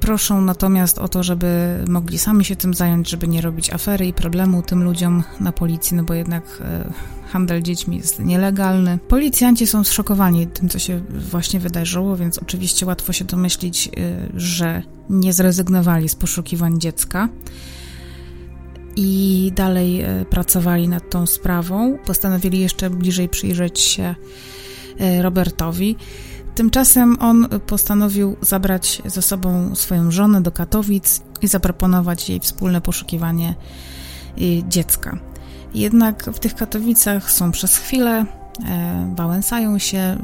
[0.00, 4.12] Proszą natomiast o to, żeby mogli sami się tym zająć, żeby nie robić afery i
[4.12, 6.62] problemu tym ludziom na policji, no bo jednak
[7.26, 8.98] handel dziećmi jest nielegalny.
[9.08, 13.90] Policjanci są zszokowani tym, co się właśnie wydarzyło, więc oczywiście łatwo się domyślić, y,
[14.34, 17.28] że nie zrezygnowali z poszukiwań dziecka
[18.96, 21.98] i dalej y, pracowali nad tą sprawą.
[22.06, 24.14] Postanowili jeszcze bliżej przyjrzeć się
[25.00, 25.96] y, Robertowi.
[26.56, 33.54] Tymczasem on postanowił zabrać ze sobą swoją żonę do Katowic i zaproponować jej wspólne poszukiwanie
[34.68, 35.18] dziecka.
[35.74, 38.26] Jednak w tych Katowicach są przez chwilę,
[38.66, 40.16] e, wałęsają się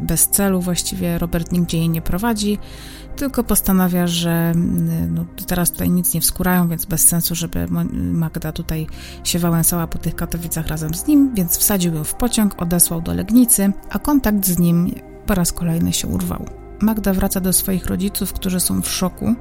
[0.00, 2.58] bez celu, właściwie Robert nigdzie jej nie prowadzi,
[3.16, 4.52] tylko postanawia, że
[5.08, 8.86] no, teraz tutaj nic nie wskurają, więc bez sensu, żeby Magda tutaj
[9.24, 13.14] się wałęsała po tych Katowicach razem z nim, więc wsadził ją w pociąg, odesłał do
[13.14, 14.94] Legnicy, a kontakt z nim
[15.26, 16.46] po raz kolejny się urwał.
[16.80, 19.34] Magda wraca do swoich rodziców, którzy są w szoku,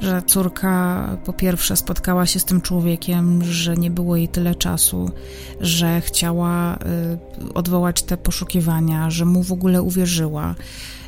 [0.00, 5.10] że córka po pierwsze spotkała się z tym człowiekiem, że nie było jej tyle czasu,
[5.60, 10.54] że chciała y, odwołać te poszukiwania, że mu w ogóle uwierzyła,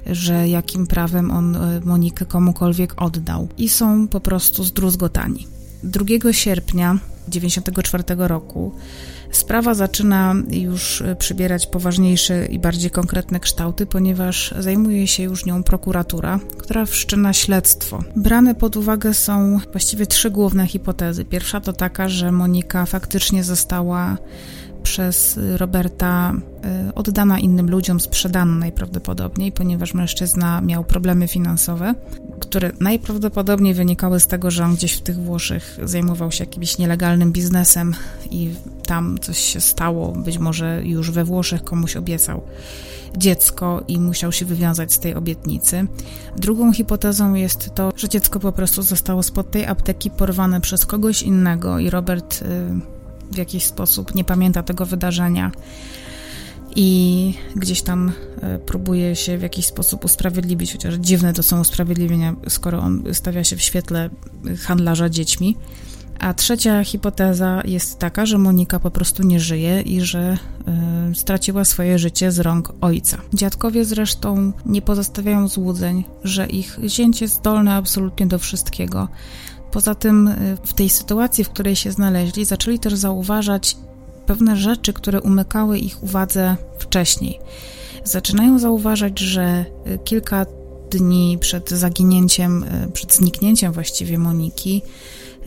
[0.06, 3.48] że jakim prawem on y, Monikę komukolwiek oddał.
[3.58, 5.46] I są po prostu zdruzgotani.
[5.82, 6.98] 2 sierpnia
[7.30, 8.72] 1994 roku
[9.36, 15.62] Sprawa zaczyna już e, przybierać poważniejsze i bardziej konkretne kształty, ponieważ zajmuje się już nią
[15.62, 18.02] prokuratura, która wszczyna śledztwo.
[18.16, 21.24] Brane pod uwagę są właściwie trzy główne hipotezy.
[21.24, 24.16] Pierwsza to taka, że Monika faktycznie została
[24.82, 26.32] przez Roberta
[26.88, 31.94] y, oddana innym ludziom, sprzedana najprawdopodobniej, ponieważ mężczyzna miał problemy finansowe,
[32.56, 37.32] które najprawdopodobniej wynikały z tego, że on gdzieś w tych Włoszech zajmował się jakimś nielegalnym
[37.32, 37.94] biznesem
[38.30, 38.50] i
[38.86, 42.42] tam coś się stało, być może już we Włoszech komuś obiecał
[43.16, 45.86] dziecko i musiał się wywiązać z tej obietnicy.
[46.36, 51.22] Drugą hipotezą jest to, że dziecko po prostu zostało spod tej apteki porwane przez kogoś
[51.22, 52.46] innego i Robert y,
[53.32, 55.52] w jakiś sposób nie pamięta tego wydarzenia
[56.76, 58.12] i gdzieś tam
[58.42, 63.44] e, próbuje się w jakiś sposób usprawiedliwić, chociaż dziwne to są usprawiedliwienia, skoro on stawia
[63.44, 64.10] się w świetle
[64.60, 65.56] handlarza dziećmi.
[66.20, 70.38] A trzecia hipoteza jest taka, że Monika po prostu nie żyje i że
[71.10, 73.18] y, straciła swoje życie z rąk ojca.
[73.34, 79.08] Dziadkowie zresztą nie pozostawiają złudzeń, że ich zięcie jest zdolne absolutnie do wszystkiego,
[79.70, 80.30] Poza tym
[80.64, 83.76] w tej sytuacji, w której się znaleźli, zaczęli też zauważać
[84.26, 87.38] pewne rzeczy, które umykały ich uwadze wcześniej.
[88.04, 89.64] zaczynają zauważać, że
[90.04, 90.46] kilka
[90.90, 94.82] dni przed zaginięciem, przed zniknięciem właściwie Moniki,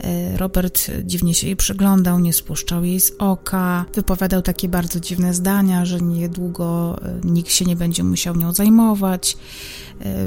[0.04, 5.34] E, Robert dziwnie się jej przyglądał, nie spuszczał jej z oka, wypowiadał takie bardzo dziwne
[5.34, 9.36] zdania, że niedługo nikt się nie będzie musiał nią zajmować.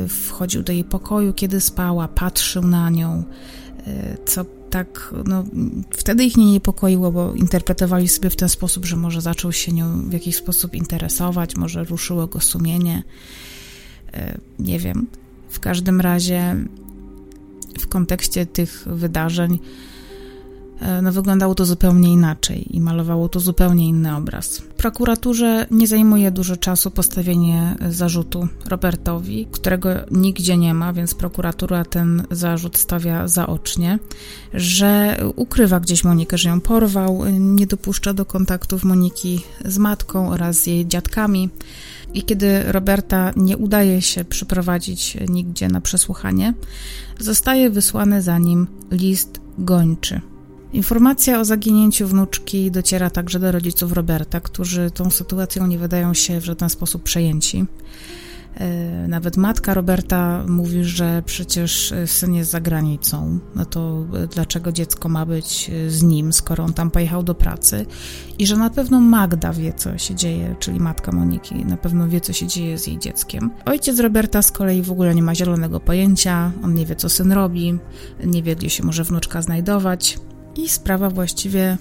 [0.10, 3.24] Wchodził do jej pokoju, kiedy spała, patrzył na nią,
[4.26, 5.44] co tak, no,
[5.92, 10.10] wtedy ich nie niepokoiło, bo interpretowali sobie w ten sposób, że może zaczął się nią
[10.10, 13.04] w jakiś sposób interesować, może ruszyło go sumienie.
[14.60, 15.08] Nie wiem.
[15.50, 16.56] W każdym razie
[17.80, 19.60] w kontekście tych wydarzeń e,
[21.02, 24.62] no, wyglądało to zupełnie inaczej i malowało to zupełnie inny obraz.
[24.78, 32.24] Prokuraturze nie zajmuje dużo czasu postawienie zarzutu Robertowi, którego nigdzie nie ma, więc prokuratura ten
[32.32, 34.00] zarzut stawia zaocznie,
[34.54, 40.68] że ukrywa gdzieś Monikę, że ją porwał, nie dopuszcza do kontaktów Moniki z matką oraz
[40.68, 41.50] jej dziadkami.
[42.14, 46.54] I kiedy Roberta nie udaje się przyprowadzić nigdzie na przesłuchanie,
[47.20, 50.22] zostaje wysłany za nim list gończy.
[50.74, 56.40] Informacja o zaginięciu wnuczki dociera także do rodziców Roberta, którzy tą sytuacją nie wydają się
[56.40, 57.66] w żaden sposób przejęci.
[58.56, 63.40] E, nawet matka Roberta mówi, że przecież syn jest za granicą.
[63.56, 67.86] No to dlaczego dziecko ma być z nim, skoro on tam pojechał do pracy?
[68.40, 72.22] I że na pewno Magda wie, co się dzieje, czyli matka Moniki, na pewno wie,
[72.22, 73.52] co się dzieje z jej dzieckiem.
[73.66, 77.32] Ojciec Roberta z kolei w ogóle nie ma zielonego pojęcia, on nie wie, co syn
[77.32, 77.80] robi,
[78.26, 80.18] nie wie, gdzie się może wnuczka znajdować.
[80.56, 81.78] I sprawa właściwie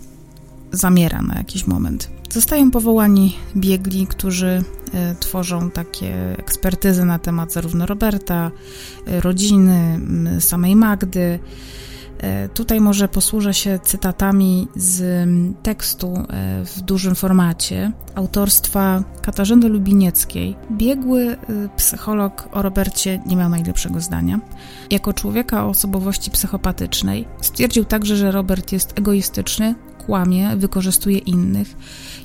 [0.73, 2.11] zamiera na jakiś moment.
[2.31, 8.51] Zostają powołani biegli, którzy e, tworzą takie ekspertyzy na temat zarówno Roberta,
[9.07, 10.01] e, rodziny,
[10.41, 11.39] samej Magdy.
[12.23, 15.29] E, tutaj może posłużę się cytatami z
[15.63, 16.15] tekstu
[16.65, 20.57] w dużym formacie autorstwa Katarzyny Lubinieckiej.
[20.73, 21.37] Biegły
[21.77, 24.41] psycholog o Robercie nie miał najlepszego zdania.
[24.91, 29.75] Jako człowieka o osobowości psychopatycznej stwierdził także, że Robert jest egoistyczny,
[30.07, 31.77] kłamie, wykorzystuje innych,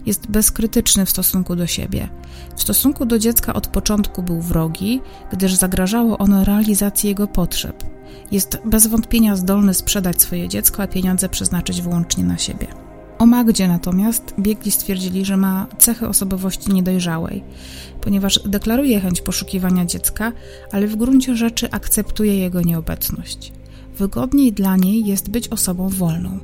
[0.05, 2.10] jest bezkrytyczny w stosunku do siebie.
[2.55, 7.96] W stosunku do dziecka od początku był wrogi, gdyż zagrażało ono realizacji jego potrzeb.
[8.32, 12.67] Jest bez wątpienia zdolny sprzedać swoje dziecko, a pieniądze przeznaczyć wyłącznie na siebie.
[13.20, 17.43] O Magdzie natomiast biegli stwierdzili, że ma cechy osobowości niedojrzałej,
[18.02, 20.32] ponieważ deklaruje chęć poszukiwania dziecka,
[20.72, 23.52] ale w gruncie rzeczy akceptuje jego nieobecność.
[23.98, 26.39] Wygodniej dla niej jest być osobą wolną.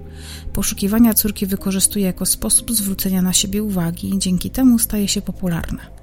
[0.54, 6.02] Poszukiwania córki wykorzystuje jako sposób zwrócenia na siebie uwagi, dzięki temu staje się popularna.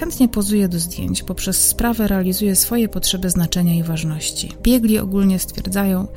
[0.00, 4.52] Chętnie pozuje do zdjęć, poprzez sprawę realizuje swoje potrzeby znaczenia i ważności.
[4.62, 6.08] Biegli ogólnie stwierdzają,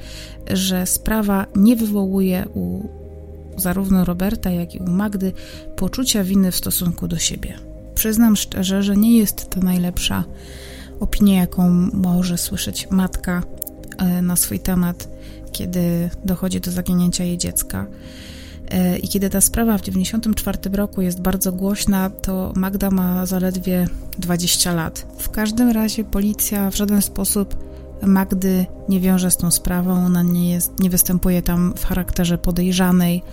[0.48, 2.90] że sprawa nie wywołuje u
[3.58, 5.34] zarówno Roberta, jak i u Magdy
[5.76, 7.54] poczucia winy w stosunku do siebie.
[7.96, 10.24] Przyznam szczerze, że nie jest to najlepsza
[11.00, 13.42] opinia, jaką może słyszeć matka
[13.98, 15.10] E, na swój temat,
[15.52, 17.86] kiedy dochodzi do zaginięcia jej dziecka.
[18.72, 23.88] E, I kiedy ta sprawa w 1994 roku jest bardzo głośna, to Magda ma zaledwie
[24.20, 25.08] 20 lat.
[25.20, 27.56] W każdym razie policja w żaden sposób
[28.02, 33.24] Magdy nie wiąże z tą sprawą, ona nie, jest, nie występuje tam w charakterze podejrzanej,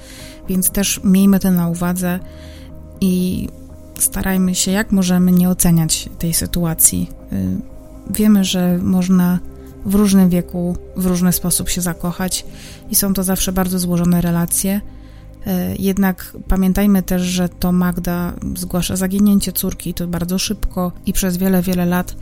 [0.49, 2.21] więc też miejmy to na uwadze
[3.01, 3.49] i
[3.99, 7.11] starajmy się jak możemy nie oceniać tej sytuacji.
[7.33, 7.57] Y,
[8.11, 9.39] wiemy, że można
[9.87, 12.45] w różnym wieku, w różny sposób się zakochać
[12.91, 14.81] i są to zawsze bardzo złożone relacje.
[15.47, 21.37] E, jednak pamiętajmy też, że to Magda zgłasza zaginięcie córki to bardzo szybko i przez
[21.37, 22.17] wiele, wiele lat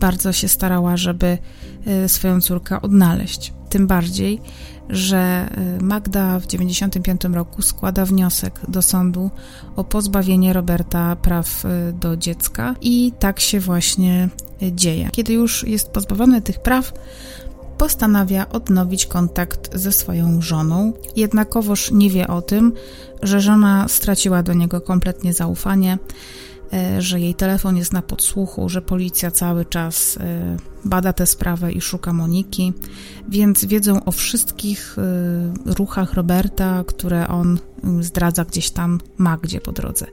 [0.00, 1.38] bardzo się starała, żeby
[1.86, 3.52] e, swoją córkę odnaleźć.
[3.68, 4.40] Tym bardziej,
[4.88, 5.48] że e,
[5.82, 9.30] Magda w 1995 roku składa wniosek do sądu
[9.76, 11.64] o pozbawienie Roberta praw
[12.00, 14.28] do dziecka i tak się właśnie
[14.72, 15.08] dzieje.
[15.12, 16.92] Kiedy już jest pozbawiony tych praw,
[17.78, 22.72] postanawia odnowić kontakt ze swoją żoną, jednakowoż nie wie o tym,
[23.22, 25.98] że żona straciła do niego kompletnie zaufanie,
[26.72, 31.72] e, że jej telefon jest na podsłuchu, że policja cały czas e, bada tę sprawę
[31.72, 32.72] i szuka Moniki,
[33.28, 37.58] więc wiedzą o wszystkich y, ruchach Roberta, które on
[37.98, 40.06] y, zdradza gdzieś tam Magdzie po drodze.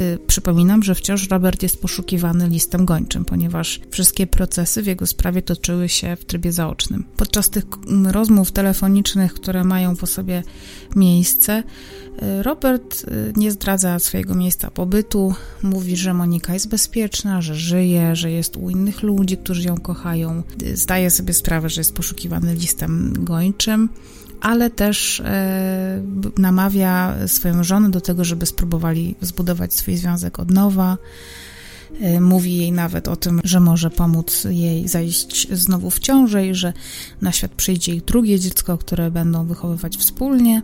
[0.00, 5.42] Y, przypominam, że wciąż Robert jest poszukiwany listem gończym, ponieważ wszystkie procesy w jego sprawie
[5.42, 7.04] toczyły się w trybie zaocznym.
[7.16, 7.64] Podczas tych
[8.04, 10.42] rozmów telefonicznych, które mają po sobie
[10.96, 11.62] miejsce,
[12.42, 18.56] Robert nie zdradza swojego miejsca pobytu, mówi, że Monika jest bezpieczna, że żyje, że jest
[18.56, 20.05] u innych ludzi, którzy ją kochają
[20.74, 23.88] Zdaje sobie sprawę, że jest poszukiwany listem gończym,
[24.40, 26.02] ale też e,
[26.38, 30.98] namawia swoją żonę do tego, żeby spróbowali zbudować swój związek od nowa.
[32.00, 36.54] E, mówi jej nawet o tym, że może pomóc jej zajść znowu w ciążę i
[36.54, 36.72] że
[37.20, 40.62] na świat przyjdzie ich drugie dziecko, które będą wychowywać wspólnie.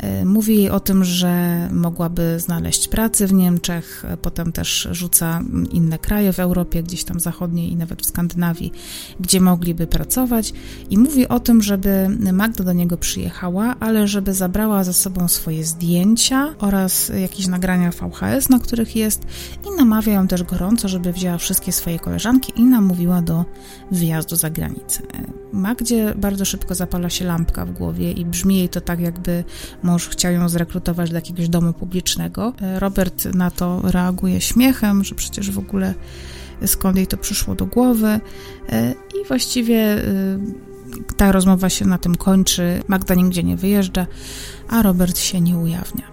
[0.00, 5.40] E, mówi jej o tym, że mogłaby znaleźć pracę w Niemczech, e, potem też rzuca
[5.72, 8.72] inne kraje w Europie, gdzieś tam zachodniej i nawet w Skandynawii,
[9.20, 10.52] gdzie mogliby pracować.
[10.90, 15.64] I mówi o tym, żeby Magda do niego przyjechała, ale żeby zabrała ze sobą swoje
[15.64, 19.22] zdjęcia oraz jakieś nagrania VHS, na których jest,
[19.66, 23.44] i namawia ją też gorąco, żeby wzięła wszystkie swoje koleżanki i namówiła do
[23.90, 25.02] wyjazdu za granicę.
[25.14, 29.44] E, Magdzie bardzo szybko zapala się lampka w głowie i brzmi jej to tak, jakby
[29.90, 32.52] mąż chciał ją zrekrutować do jakiegoś domu publicznego.
[32.60, 35.94] E, Robert na to reaguje śmiechem, że przecież w ogóle
[36.66, 38.20] skąd jej to przyszło do głowy.
[38.68, 40.02] E, I właściwie e,
[41.16, 42.82] ta rozmowa się na tym kończy.
[42.88, 44.06] Magda nigdzie nie wyjeżdża,
[44.68, 46.04] a Robert się nie ujawnia.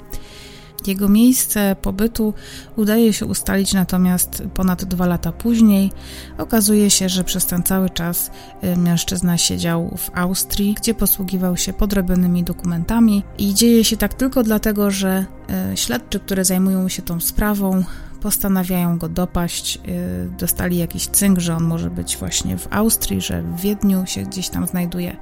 [0.88, 2.34] Jego miejsce pobytu
[2.76, 5.92] udaje się ustalić natomiast ponad dwa lata później.
[6.38, 8.32] Okazuje się, że przez ten cały czas
[8.64, 14.44] y, mężczyzna siedział w Austrii, gdzie posługiwał się podrobionymi dokumentami i dzieje się tak tylko
[14.44, 15.26] dlatego, że
[15.74, 17.84] y, śledczy, które zajmują się tą sprawą,
[18.18, 19.80] postanawiają go dopaść.
[19.88, 24.24] Y, dostali jakiś cynk, że on może być właśnie w Austrii, że w Wiedniu się
[24.24, 25.18] gdzieś tam znajduje.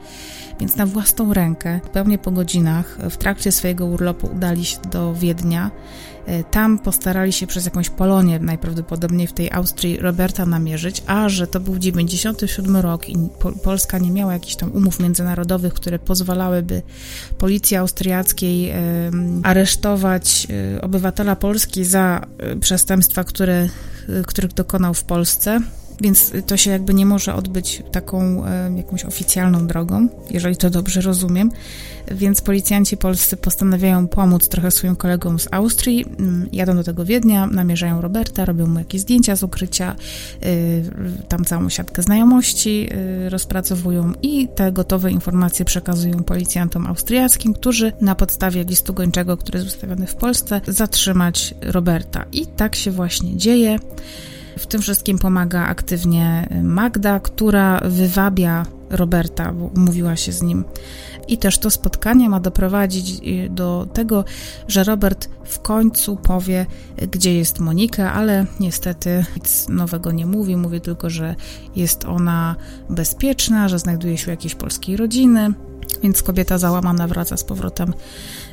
[0.59, 5.71] Więc na własną rękę, zupełnie po godzinach, w trakcie swojego urlopu udali się do Wiednia.
[6.29, 11.47] Y, tam postarali się przez jakąś Polonię, najprawdopodobniej w tej Austrii, Roberta namierzyć, a że
[11.47, 13.15] to był 97 rok i
[13.63, 16.81] Polska nie miała jakichś tam umów międzynarodowych, które pozwalałyby
[17.37, 18.73] policji austriackiej
[19.43, 22.21] aresztować y, obywatela Polski za
[22.59, 23.69] przestępstwa, które,
[24.27, 25.59] których dokonał w Polsce,
[26.01, 31.01] więc to się jakby nie może odbyć taką e, jakąś oficjalną drogą, jeżeli to dobrze
[31.01, 31.51] rozumiem.
[32.11, 36.05] Więc policjanci polscy postanawiają pomóc trochę swoim kolegom z Austrii.
[36.19, 39.95] Mm, jadą do tego Wiednia, namierzają Roberta, robią mu jakieś zdjęcia z ukrycia,
[40.45, 40.83] y,
[41.27, 42.89] tam całą siatkę znajomości
[43.25, 49.59] y, rozpracowują i te gotowe informacje przekazują policjantom austriackim, którzy na podstawie listu gończego, który
[49.59, 52.25] jest ustawiony w Polsce, zatrzymać Roberta.
[52.31, 53.79] I tak się właśnie dzieje.
[54.57, 60.63] W tym wszystkim pomaga aktywnie Magda, która wywabia Roberta, bo umówiła się z nim.
[61.27, 64.25] I też to spotkanie ma doprowadzić y, do tego,
[64.67, 66.65] że Robert w końcu powie,
[67.11, 70.57] gdzie jest Monika, ale niestety nic nowego nie mówi.
[70.57, 71.35] Mówi tylko, że
[71.75, 72.55] jest ona
[72.89, 75.53] bezpieczna, że znajduje się u jakiejś polskiej rodziny.
[76.03, 77.93] Więc kobieta załamana wraca z powrotem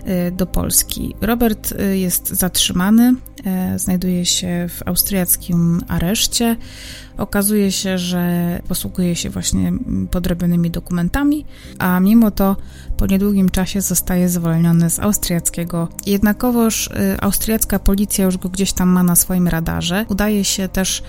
[0.06, 1.14] y, do Polski.
[1.20, 3.14] Robert y, jest zatrzymany,
[3.76, 6.56] znajduje się w austriackim areszcie.
[7.18, 9.72] Okazuje się, że posługuje się właśnie
[10.10, 11.44] podrobionymi dokumentami,
[11.78, 12.56] a mimo to
[12.96, 15.88] po niedługim czasie zostaje zwolniony z austriackiego.
[16.06, 20.06] Jednakowoż y, austriacka policja już go gdzieś tam ma na swoim radarze.
[20.08, 21.02] Udaje się też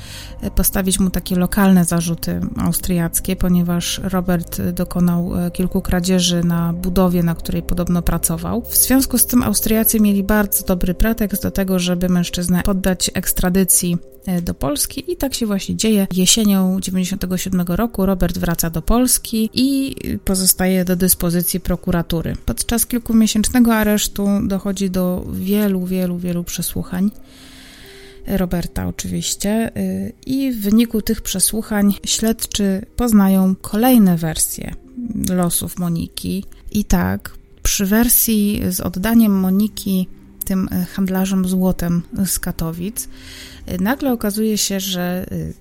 [0.44, 7.36] y, postawić mu takie lokalne zarzuty austriackie, ponieważ Robert dokonał kilku kradzieży na budowie, na
[7.36, 8.62] której podobno pracował.
[8.62, 13.98] W związku z tym Austriacy mieli bardzo dobry pretekst do tego, żeby mężczyznę poddać ekstradycji
[14.26, 16.08] E, do Polski i tak się właśnie dzieje.
[16.14, 22.36] Jesienią 97 roku Robert wraca do Polski i pozostaje do dyspozycji prokuratury.
[22.46, 27.12] Podczas kilkumiesięcznego aresztu dochodzi do wielu, wielu, wielu przesłuchań.
[28.28, 29.50] Roberta oczywiście.
[29.50, 29.72] E,
[30.26, 34.74] I w wyniku tych przesłuchań śledczy poznają kolejne wersje
[35.30, 36.46] losów Moniki.
[36.72, 37.34] I tak,
[37.64, 40.08] przy wersji z oddaniem Moniki
[40.44, 43.08] tym handlarzem złotem z Katowic,
[43.80, 45.54] Nagle okazuje się, że y,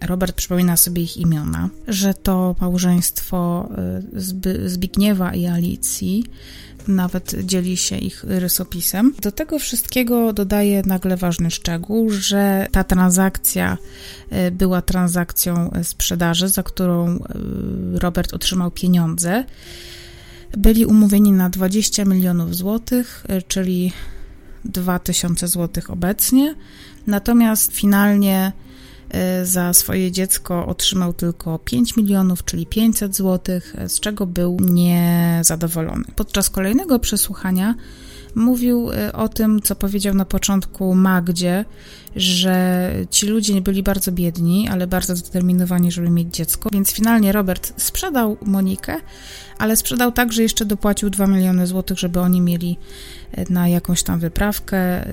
[0.00, 3.68] Robert przypomina sobie ich imiona, że to małżeństwo
[4.66, 6.24] Zbigniewa i Alicji,
[6.88, 9.14] nawet dzieli się ich rysopisem.
[9.22, 13.78] Do tego wszystkiego dodaje nagle ważny szczegół, że ta transakcja
[14.52, 17.18] była transakcją sprzedaży, za którą
[17.94, 19.44] Robert otrzymał pieniądze.
[20.56, 23.92] Byli umówieni na 20 milionów złotych, czyli
[24.64, 26.54] 2000 złotych obecnie.
[27.06, 28.52] Natomiast finalnie
[29.10, 36.04] e, za swoje dziecko otrzymał tylko 5 milionów, czyli 500 złotych, z czego był niezadowolony.
[36.16, 37.74] Podczas kolejnego przesłuchania
[38.34, 41.64] mówił e, o tym, co powiedział na początku Magdzie,
[42.16, 46.68] że ci ludzie nie byli bardzo biedni, ale bardzo zdeterminowani, żeby mieć dziecko.
[46.72, 48.96] Więc finalnie Robert sprzedał Monikę,
[49.58, 52.78] ale sprzedał tak, że jeszcze dopłacił 2 miliony złotych, żeby oni mieli
[53.50, 54.76] na jakąś tam wyprawkę.
[54.76, 55.06] E,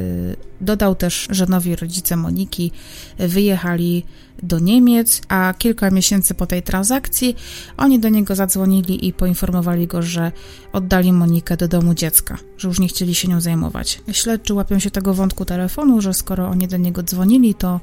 [0.62, 2.72] dodał też, że nowi rodzice Moniki
[3.20, 4.04] wyjechali
[4.44, 7.36] do Niemiec, a kilka miesięcy po tej transakcji
[7.78, 10.32] oni do niego zadzwonili i poinformowali go, że
[10.74, 14.02] oddali Monikę do domu dziecka, że już nie chcieli się nią zajmować.
[14.12, 17.80] Śledczy łapią się tego wątku telefonu, że skoro oni do niego dzwonili, to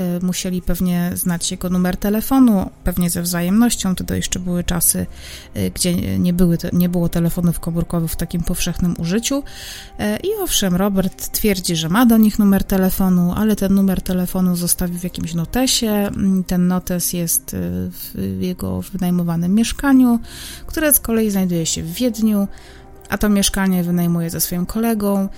[0.00, 3.94] y, musieli pewnie znać jego numer telefonu, pewnie ze wzajemnością.
[3.94, 5.06] To jeszcze były czasy,
[5.56, 9.38] y, gdzie nie, były, nie było telefonów komórkowych w takim powszechnym użyciu.
[9.38, 14.56] Y, I owszem, Robert twierdzi, że ma do nich numer telefonu, ale ten numer telefonu
[14.56, 15.95] zostawił w jakimś notesie.
[15.96, 20.18] Mm, ten notes jest y, w jego wynajmowanym mieszkaniu,
[20.66, 22.48] które z kolei znajduje się w Wiedniu
[23.08, 25.28] a to mieszkanie wynajmuje ze swoim kolegą,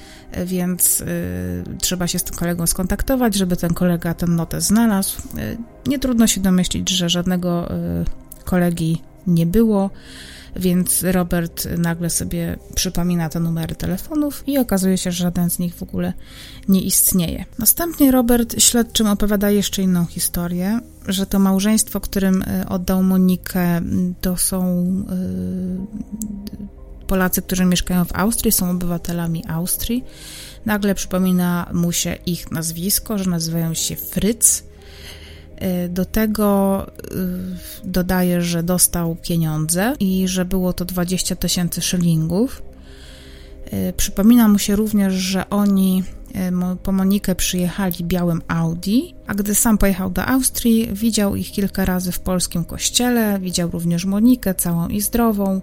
[0.44, 5.18] więc y, trzeba się z tym kolegą skontaktować, żeby ten kolega ten notes znalazł.
[5.38, 7.74] Y, nie trudno się domyślić, że żadnego y,
[8.44, 9.90] kolegi nie było,
[10.58, 15.74] więc Robert nagle sobie przypomina te numery telefonów i okazuje się, że żaden z nich
[15.74, 16.12] w ogóle
[16.68, 17.44] nie istnieje.
[17.58, 23.80] Następnie Robert śledczym opowiada jeszcze inną historię, że to małżeństwo, którym y, oddał Monikę,
[24.20, 24.84] to są
[27.02, 30.04] y, Polacy, którzy mieszkają w Austrii, są obywatelami Austrii.
[30.66, 34.67] Nagle przypomina mu się ich nazwisko, że nazywają się Fritz.
[35.62, 36.86] Y, do tego
[37.84, 42.62] y, dodaje, że dostał pieniądze i że było to 20 tysięcy szylingów.
[43.72, 46.04] Y, przypomina mu się również, że oni
[46.82, 52.12] po Monikę przyjechali białym Audi, a gdy sam pojechał do Austrii, widział ich kilka razy
[52.12, 55.60] w polskim kościele, widział również Monikę całą i zdrową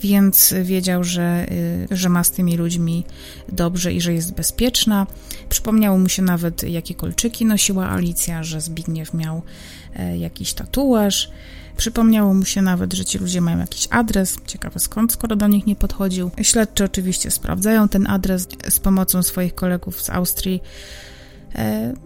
[0.00, 1.46] więc wiedział, że,
[1.92, 3.04] y, że ma z tymi ludźmi
[3.48, 5.06] dobrze i że jest bezpieczna.
[5.48, 9.42] Przypomniało mu się nawet, jakie kolczyki nosiła Alicja, że Zbigniew miał
[9.96, 11.30] e, jakiś tatuaż.
[11.76, 14.36] Przypomniało mu się nawet, że ci ludzie mają jakiś adres.
[14.46, 16.30] Ciekawe skąd, skoro do nich nie podchodził.
[16.42, 20.62] Śledczy oczywiście sprawdzają ten adres z pomocą swoich kolegów z Austrii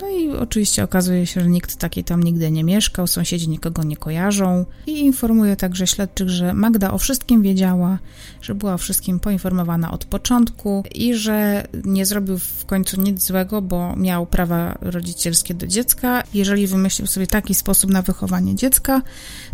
[0.01, 3.97] no i oczywiście okazuje się, że nikt taki tam nigdy nie mieszkał, sąsiedzi nikogo nie
[3.97, 7.99] kojarzą i informuje także śledczych, że Magda o wszystkim wiedziała,
[8.43, 13.63] że była o wszystkim poinformowana od początku i że nie zrobił w końcu nic złego,
[13.63, 16.23] bo miał prawa rodzicielskie do dziecka.
[16.35, 19.03] Jeżeli wymyślił sobie taki sposób na wychowanie dziecka,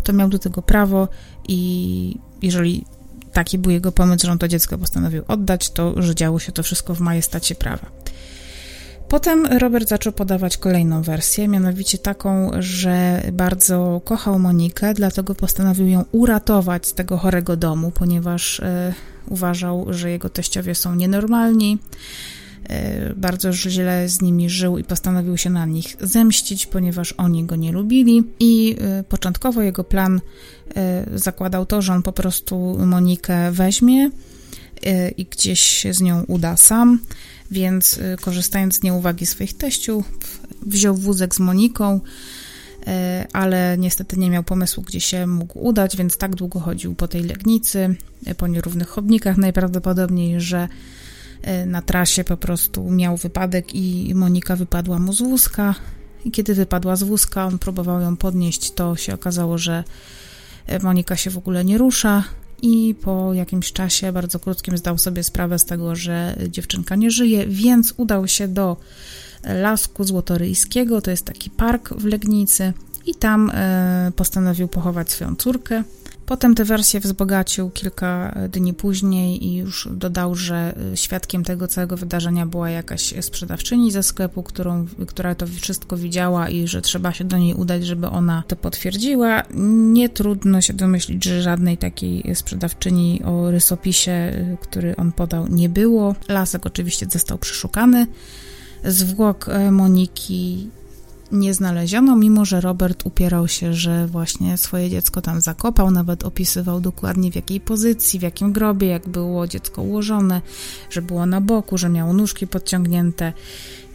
[0.03, 1.07] to miał do tego prawo
[1.47, 2.85] i jeżeli
[3.33, 6.63] taki był jego pomysł, że on to dziecko postanowił oddać, to że działo się to
[6.63, 7.96] wszystko w majestacie prawa.
[9.09, 16.05] Potem Robert zaczął podawać kolejną wersję, mianowicie taką, że bardzo kochał Monikę, dlatego postanowił ją
[16.11, 18.93] uratować z tego chorego domu, ponieważ e,
[19.27, 21.77] uważał, że jego teściowie są nienormalni.
[22.69, 27.55] E, bardzo źle z nimi żył i postanowił się na nich zemścić, ponieważ oni go
[27.55, 28.23] nie lubili.
[28.39, 30.21] I e, początkowo jego plan
[31.15, 34.09] zakładał to, że on po prostu Monikę weźmie
[35.17, 36.99] i gdzieś się z nią uda sam
[37.51, 40.05] więc y, korzystając z nieuwagi swoich teściów,
[40.61, 42.87] wziął wózek z Moniką, y,
[43.33, 47.23] ale niestety nie miał pomysłu, gdzie się mógł udać, więc tak długo chodził po tej
[47.23, 47.95] Legnicy,
[48.27, 50.67] y, po nierównych chodnikach najprawdopodobniej, że
[51.65, 55.75] na trasie po prostu miał wypadek i Monika wypadła mu z wózka.
[56.25, 59.83] I kiedy wypadła z wózka, on próbował ją podnieść, to się okazało, że
[60.83, 62.23] Monika się w ogóle nie rusza
[62.61, 67.47] i po jakimś czasie, bardzo krótkim, zdał sobie sprawę z tego, że dziewczynka nie żyje,
[67.47, 68.77] więc udał się do
[69.43, 72.73] Lasku Złotoryjskiego, to jest taki park w Legnicy
[73.05, 75.83] i tam e, postanowił pochować swoją córkę.
[76.27, 82.45] Potem tę wersję wzbogacił kilka dni później i już dodał, że świadkiem tego całego wydarzenia
[82.45, 87.37] była jakaś sprzedawczyni ze sklepu, którą, która to wszystko widziała i że trzeba się do
[87.37, 89.43] niej udać, żeby ona to potwierdziła.
[89.93, 96.15] Nie trudno się domyślić, że żadnej takiej sprzedawczyni o rysopisie, który on podał, nie było.
[96.29, 98.07] Lasek oczywiście został przeszukany.
[98.85, 100.69] Zwłok Moniki
[101.31, 106.81] nie znaleziono, mimo że Robert upierał się, że właśnie swoje dziecko tam zakopał, nawet opisywał
[106.81, 110.41] dokładnie w jakiej pozycji, w jakim grobie, jak było dziecko ułożone,
[110.89, 113.33] że było na boku, że miało nóżki podciągnięte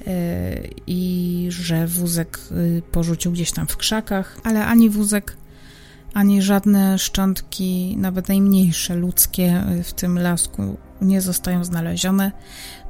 [0.07, 0.13] yy,
[0.87, 5.37] i że wózek yy, porzucił gdzieś tam w krzakach, ale ani wózek,
[6.15, 12.33] ani żadne szczątki, nawet najmniejsze ludzkie yy, w tym lasku nie zostają znalezione.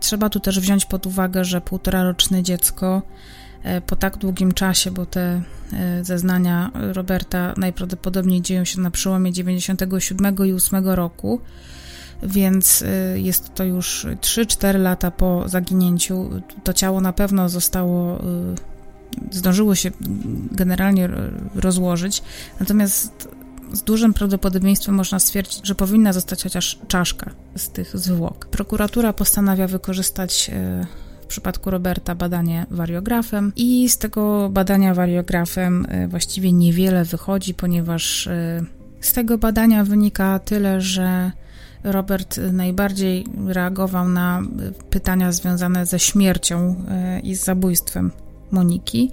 [0.00, 3.41] Trzeba tu też wziąć pod uwagę, że półtora roczne dziecko E,
[3.86, 5.42] po tak długim czasie, bo te
[5.72, 11.40] e, zeznania Roberta najprawdopodobniej dzieją się na przełomie 97 i 8 roku,
[12.22, 16.30] więc e, jest to już 3-4 lata po zaginięciu.
[16.64, 18.18] To ciało na pewno zostało,
[19.30, 19.90] zdążyło się
[20.50, 21.08] generalnie
[21.54, 22.22] rozłożyć,
[22.60, 23.28] natomiast
[23.72, 28.46] z dużym prawdopodobieństwem można stwierdzić, że powinna zostać chociaż czaszka z tych zwłok.
[28.46, 30.50] Prokuratura postanawia wykorzystać
[31.32, 38.64] przypadku Roberta badanie wariografem i z tego badania wariografem e, właściwie niewiele wychodzi, ponieważ e,
[39.00, 41.32] z tego badania wynika tyle, że
[41.84, 44.42] Robert najbardziej reagował na
[44.90, 48.10] pytania związane ze śmiercią e, i z zabójstwem
[48.50, 49.10] Moniki.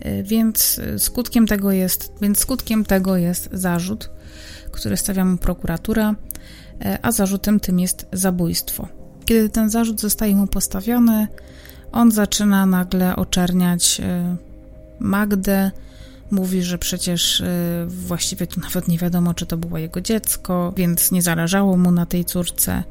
[0.00, 4.10] E, więc skutkiem tego jest, więc skutkiem tego jest zarzut,
[4.72, 6.14] który stawia mu prokuratura,
[6.84, 9.01] e, a zarzutem tym jest zabójstwo.
[9.24, 11.26] Kiedy ten zarzut zostaje mu postawiony,
[11.92, 14.00] on zaczyna nagle oczerniać
[15.00, 15.70] Magdę,
[16.32, 17.46] Mówi, że przecież y,
[17.86, 22.06] właściwie tu nawet nie wiadomo, czy to było jego dziecko, więc nie zależało mu na
[22.06, 22.84] tej córce.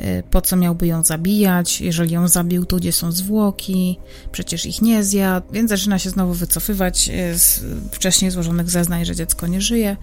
[0.00, 1.80] Y, po co miałby ją zabijać?
[1.80, 3.98] Jeżeli ją zabił, to gdzie są zwłoki?
[4.32, 7.60] Przecież ich nie zjadł, więc zaczyna się znowu wycofywać z
[7.92, 9.96] wcześniej złożonych zeznań, że dziecko nie żyje.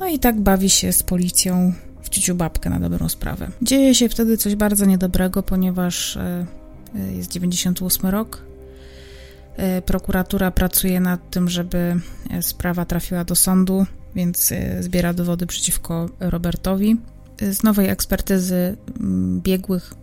[0.00, 1.72] No i tak bawi się z policją
[2.06, 3.50] w babkę na dobrą sprawę.
[3.62, 6.18] Dzieje się wtedy coś bardzo niedobrego, ponieważ
[7.14, 8.42] jest 98 rok,
[9.56, 11.96] E, prokuratura pracuje nad tym, żeby
[12.30, 16.96] e, sprawa trafiła do sądu, więc e, zbiera dowody przeciwko Robertowi.
[17.50, 19.94] Z nowej ekspertyzy mm, biegłych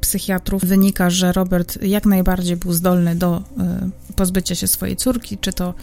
[0.00, 3.42] psychiatrów wynika, że Robert jak najbardziej był zdolny do
[4.16, 5.74] pozbycia się swojej córki, czy to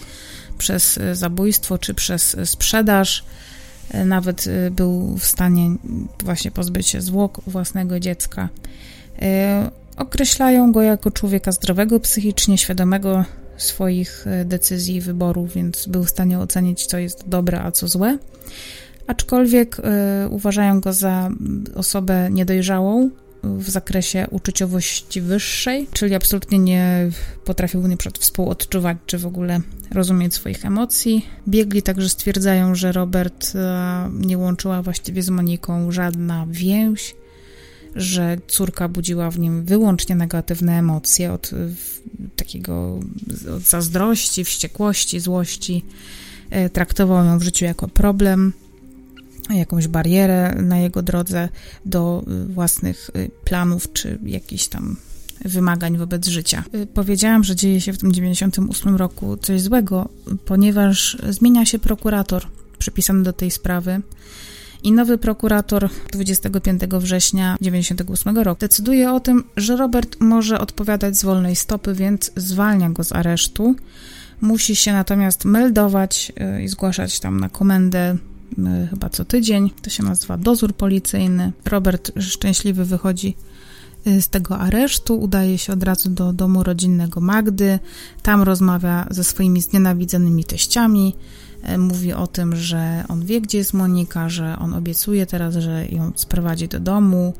[0.58, 3.26] przez zabójstwo, czy przez sprzedaż.
[4.06, 5.70] Nawet był w stanie
[6.24, 8.50] właśnie pozbyć się zwłok własnego dziecka.
[9.98, 13.26] Określają go jako człowieka zdrowego psychicznie, świadomego
[13.58, 17.88] swoich e, decyzji i wyborów, więc był w stanie ocenić, co jest dobre, a co
[17.88, 18.18] złe.
[19.08, 19.78] Aczkolwiek
[20.30, 21.30] uważają go za
[21.76, 23.10] osobę niedojrzałą
[23.58, 27.10] w zakresie uczuciowości wyższej, czyli absolutnie nie
[27.46, 29.60] potrafił przykład współodczuwać, czy w ogóle
[29.92, 31.26] rozumieć swoich emocji.
[31.48, 33.58] Biegli także stwierdzają, że Robert y,
[34.28, 37.16] nie łączyła właściwie z Moniką żadna więź,
[37.96, 41.52] że córka budziła w nim wyłącznie negatywne emocje od
[42.36, 43.00] takiego
[43.56, 45.86] od zazdrości, wściekłości, złości.
[46.50, 48.54] E, traktował ją w życiu jako problem,
[49.54, 51.50] jakąś barierę na jego drodze
[51.86, 54.96] do e, własnych e, planów czy jakichś tam
[55.46, 56.64] wymagań wobec życia.
[56.94, 60.10] Powiedziałam, że dzieje się w tym 98 roku coś złego,
[60.46, 64.02] ponieważ zmienia się prokurator przypisany do tej sprawy.
[64.84, 71.24] I nowy prokurator 25 września 1998 roku decyduje o tym, że Robert może odpowiadać z
[71.24, 73.76] wolnej stopy, więc zwalnia go z aresztu.
[74.42, 78.35] Musi się natomiast meldować y, i zgłaszać tam na komendę y,
[78.90, 79.72] chyba co tydzień.
[79.82, 81.52] To się nazywa dozór policyjny.
[81.66, 83.36] Robert szczęśliwy wychodzi
[84.08, 87.80] y, z tego aresztu, udaje się od razu do domu rodzinnego Magdy.
[88.24, 91.16] Tam rozmawia ze swoimi znienawidzonymi teściami.
[91.64, 95.86] E, mówi o tym, że on wie, gdzie jest Monika, że on obiecuje teraz, że
[95.86, 97.34] ją sprowadzi do domu.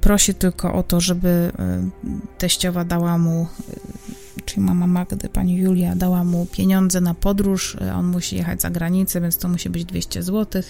[0.00, 1.52] Prosi tylko o to, żeby
[2.38, 3.46] teściowa dała mu,
[4.52, 7.76] czyli mama Magdy, pani Julia, dała mu pieniądze na podróż.
[7.96, 10.62] On musi jechać za granicę, więc to musi być 200 zł.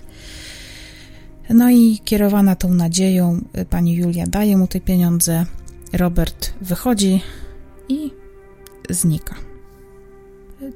[1.51, 5.47] No i kierowana tą nadzieją, pani Julia daje mu te pieniądze.
[5.93, 7.21] Robert wychodzi
[7.89, 8.11] i
[8.91, 9.35] znika.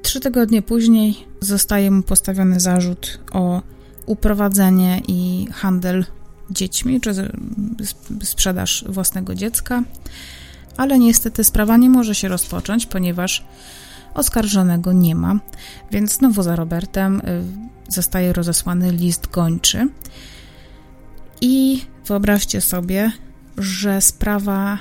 [0.01, 3.61] Trzy tygodnie później zostaje mu postawiony zarzut o
[4.05, 6.05] uprowadzenie i handel
[6.49, 7.31] dziećmi, czy
[8.23, 9.83] sprzedaż własnego dziecka,
[10.77, 13.45] ale niestety sprawa nie może się rozpocząć, ponieważ
[14.13, 15.39] oskarżonego nie ma,
[15.91, 17.43] więc znowu za Robertem y,
[17.87, 19.89] zostaje rozesłany list gończy.
[21.41, 23.11] I wyobraźcie sobie,
[23.57, 24.77] że sprawa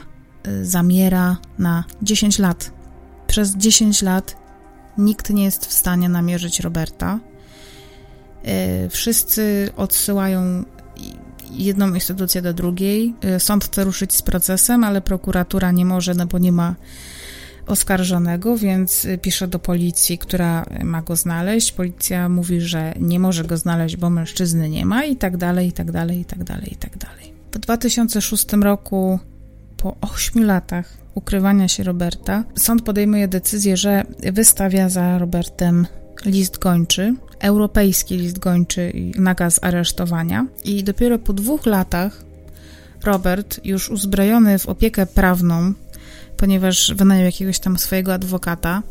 [0.48, 2.70] y, zamiera na 10 lat.
[3.26, 4.46] Przez 10 lat
[4.98, 7.18] Nikt nie jest w stanie namierzyć Roberta.
[8.44, 10.64] E, wszyscy odsyłają
[11.50, 13.14] jedną instytucję do drugiej.
[13.22, 16.74] E, sąd chce ruszyć z procesem, ale prokuratura nie może, no bo nie ma
[17.66, 21.72] oskarżonego, więc pisze do policji, która ma go znaleźć.
[21.72, 25.72] Policja mówi, że nie może go znaleźć, bo mężczyzny nie ma i tak dalej, i
[25.72, 27.32] tak dalej, i tak dalej, i tak dalej.
[27.52, 29.18] W 2006 roku,
[29.76, 35.86] po 8 latach ukrywania się Roberta, sąd podejmuje decyzję, że wystawia za Robertem
[36.26, 40.46] list gończy, europejski list gończy i nakaz aresztowania.
[40.64, 42.24] I dopiero po dwóch latach
[43.04, 45.72] Robert, już uzbrojony w opiekę prawną,
[46.36, 48.82] ponieważ wynajął jakiegoś tam swojego adwokata,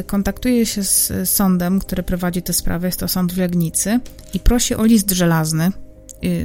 [0.00, 4.00] y, kontaktuje się z sądem, który prowadzi tę sprawę, jest to sąd w Legnicy,
[4.34, 5.70] i prosi o list żelazny,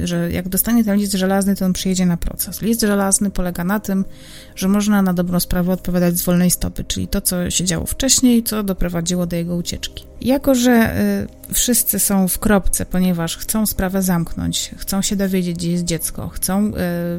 [0.04, 2.62] że jak dostanie ten list żelazny, to on przyjedzie na proces.
[2.62, 4.04] List żelazny polega na tym,
[4.56, 8.42] że można na dobrą sprawę odpowiadać z wolnej stopy, czyli to, co się działo wcześniej,
[8.42, 10.07] co doprowadziło do jego ucieczki.
[10.20, 11.00] Jako, że
[11.50, 16.28] y, wszyscy są w kropce, ponieważ chcą sprawę zamknąć, chcą się dowiedzieć, gdzie jest dziecko,
[16.28, 16.72] chcą, y,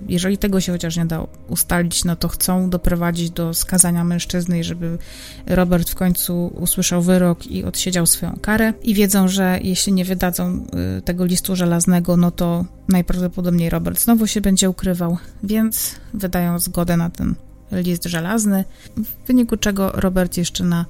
[0.07, 4.97] jeżeli tego się chociaż nie da ustalić, no to chcą doprowadzić do skazania mężczyzny, żeby
[5.45, 8.73] Robert w końcu usłyszał wyrok i odsiedział swoją karę.
[8.83, 10.65] I wiedzą, że jeśli nie wydadzą
[10.97, 16.97] y, tego listu żelaznego, no to najprawdopodobniej Robert znowu się będzie ukrywał, więc wydają zgodę
[16.97, 17.35] na ten
[17.71, 18.63] list żelazny,
[18.97, 20.85] w wyniku czego Robert jeszcze na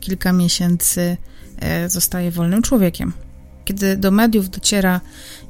[0.00, 1.16] kilka miesięcy
[1.88, 3.12] zostaje wolnym człowiekiem.
[3.66, 5.00] Kiedy do mediów dociera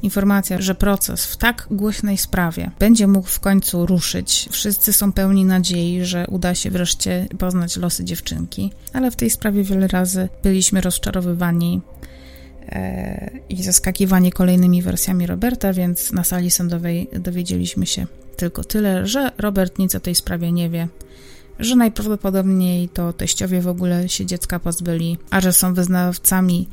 [0.03, 5.45] informacja, że proces w tak głośnej sprawie będzie mógł w końcu ruszyć, wszyscy są pełni
[5.45, 10.81] nadziei, że uda się wreszcie poznać losy dziewczynki, ale w tej sprawie wiele razy byliśmy
[10.81, 11.81] rozczarowywani
[12.69, 19.33] e, i zaskakiwani kolejnymi wersjami Roberta, więc na sali sądowej dowiedzieliśmy się tylko tyle, że
[19.39, 20.89] Robert nic o tej sprawie nie wie,
[21.59, 26.69] że najprawdopodobniej to teściowie w ogóle się dziecka pozbyli, a że są wyznawcami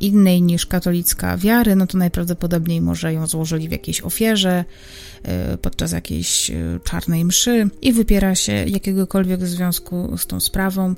[0.00, 4.64] innej niż katolicka wiary, no to najprawdopodobniej może ją złożyli w jakiejś ofierze
[5.22, 6.54] e, podczas jakiejś e,
[6.84, 10.94] czarnej mszy i wypiera się jakiegokolwiek związku z tą sprawą.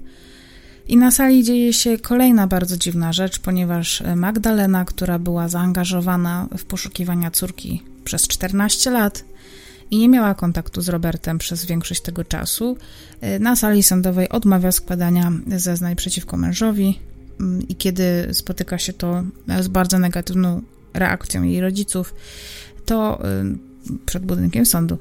[0.89, 6.65] I na sali dzieje się kolejna bardzo dziwna rzecz, ponieważ Magdalena, która była zaangażowana w
[6.65, 9.25] poszukiwania córki przez 14 lat,
[9.93, 12.77] i nie miała kontaktu z Robertem przez większość tego czasu,
[13.41, 16.99] na sali sądowej odmawia składania zeznań przeciwko mężowi
[17.41, 19.25] mm, i kiedy spotyka się to
[19.61, 20.63] z bardzo negatywną
[20.95, 22.15] reakcją jej rodziców,
[22.87, 23.45] to e,
[24.07, 24.99] przed budynkiem sądu,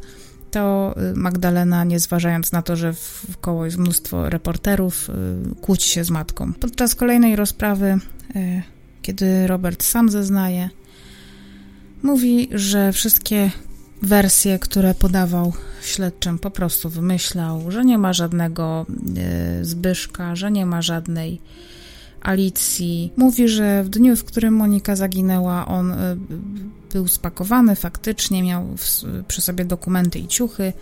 [0.52, 2.94] to e, Magdalena, nie zważając na to, że
[3.32, 5.10] wkoło jest mnóstwo reporterów,
[5.62, 6.54] kłóci się z matką.
[6.54, 8.00] Podczas kolejnej rozprawy,
[9.02, 10.70] kiedy Robert sam zeznaje,
[12.04, 13.52] mówi, że wszystkie
[14.02, 18.86] wersje, które podawał śledczym, po prostu wymyślał, że nie ma żadnego
[19.62, 21.41] y, Zbyszka, że nie ma żadnej
[22.22, 23.14] Alicji.
[23.18, 26.18] Mówi, że w dniu, w którym Monika zaginęła, on y,
[26.94, 30.74] był spakowany faktycznie, miał w, przy sobie dokumenty i ciuchy,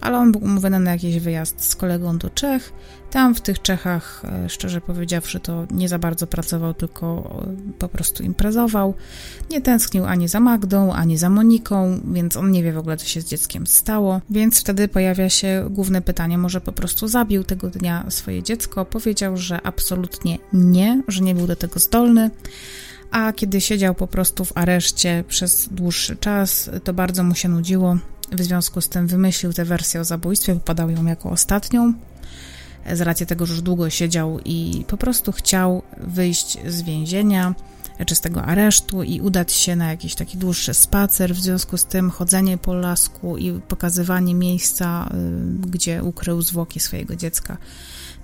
[0.00, 2.72] ale on był umówiony na jakiś wyjazd z kolegą do Czech.
[3.10, 7.36] Tam w tych Czechach, e, szczerze powiedziawszy, to nie za bardzo pracował, tylko
[7.68, 8.94] e, po prostu imprezował.
[9.50, 13.06] Nie tęsknił ani za Magdą, ani za Moniką, więc on nie wie w ogóle, co
[13.06, 14.20] się z dzieckiem stało.
[14.30, 18.84] Więc wtedy pojawia się główne pytanie, może po prostu zabił tego dnia swoje dziecko.
[18.84, 22.30] Powiedział, że absolutnie nie, że nie był do tego zdolny
[23.14, 27.96] a kiedy siedział po prostu w areszcie przez dłuższy czas, to bardzo mu się nudziło.
[28.32, 31.94] W związku z tym wymyślił tę wersję o zabójstwie, podał ją jako ostatnią,
[32.92, 37.54] z racji tego, że już długo siedział i po prostu chciał wyjść z więzienia
[38.06, 41.34] czy z tego aresztu i udać się na jakiś taki dłuższy spacer.
[41.34, 45.08] W związku z tym chodzenie po lasku i pokazywanie miejsca,
[45.64, 47.56] y, gdzie ukrył zwłoki swojego dziecka,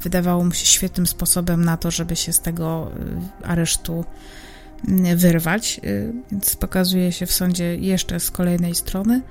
[0.03, 2.91] wydawało mu się świetnym sposobem na to, żeby się z tego
[3.43, 4.05] y, aresztu
[5.17, 9.23] wyrwać, y, więc pokazuje się w sądzie jeszcze z kolejnej strony.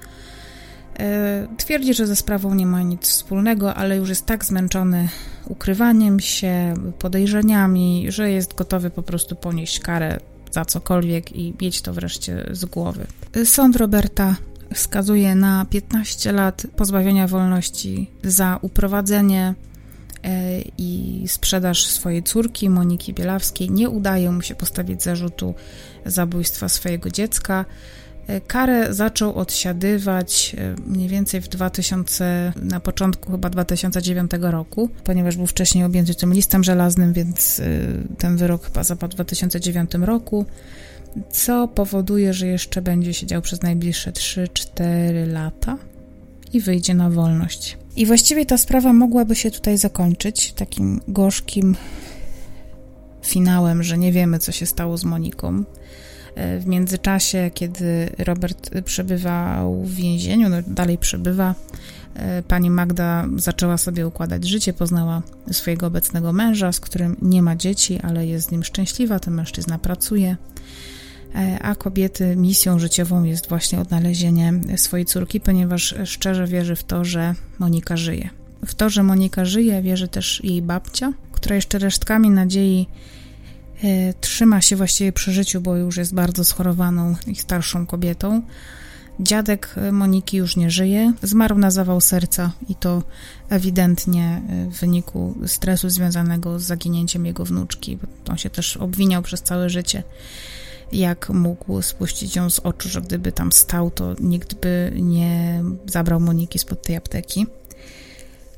[1.00, 5.08] E, twierdzi, że ze sprawą nie ma nic wspólnego, ale już jest tak zmęczony
[5.47, 10.20] ukrywaniem się, podejrzeniami, że jest gotowy po prostu ponieść karę
[10.52, 13.06] za cokolwiek i mieć to wreszcie z głowy.
[13.45, 14.36] Sąd Roberta
[14.74, 19.54] wskazuje na 15 lat pozbawienia wolności za uprowadzenie
[20.78, 23.72] i sprzedaż swojej córki, Moniki Bielawskiej.
[23.72, 25.53] Nie udaje mu się postawić zarzutu
[26.05, 27.65] zabójstwa swojego dziecka.
[28.28, 35.38] E, karę zaczął odsiadywać e, mniej więcej w 2000, na początku chyba 2009 roku, ponieważ
[35.38, 37.61] był wcześniej objęty tym listem żelaznym, więc
[38.17, 40.45] ten wyrok chyba zapadł w 2009 roku,
[41.32, 45.78] co powoduje, że jeszcze będzie siedział przez najbliższe 3-4 lata
[46.53, 47.78] i wyjdzie na wolność.
[48.00, 51.76] I właściwie ta sprawa mogłaby się tutaj zakończyć takim gorzkim
[53.26, 55.64] finałem, że nie wiemy, co się stało z Moniką.
[56.36, 61.56] E, w międzyczasie, kiedy Robert przebywał w więzieniu, no dalej przebywa,
[62.16, 65.22] e, pani Magda zaczęła sobie układać życie, poznała
[65.52, 69.20] swojego obecnego męża, z którym nie ma dzieci, ale jest z nim szczęśliwa.
[69.20, 70.38] Ten mężczyzna pracuje.
[71.36, 77.05] E, a kobiety misją życiową jest właśnie odnalezienie swojej córki, ponieważ szczerze wierzy w to,
[77.05, 78.30] że Monika żyje.
[78.65, 82.88] W to, że Monika żyje, wierzy też jej babcia, która jeszcze resztkami nadziei
[83.84, 88.41] e, trzyma się właściwie przy życiu, bo już jest bardzo schorowaną i starszą kobietą.
[89.19, 93.03] Dziadek Moniki już nie żyje, zmarł na zawał serca i to
[93.49, 97.97] ewidentnie e, w wyniku stresu związanego z zaginięciem jego wnuczki,
[98.30, 100.03] on się też obwiniał przez całe życie
[100.91, 106.19] jak mógł spuścić ją z oczu, że gdyby tam stał, to nikt by nie zabrał
[106.19, 107.47] Moniki spod tej apteki.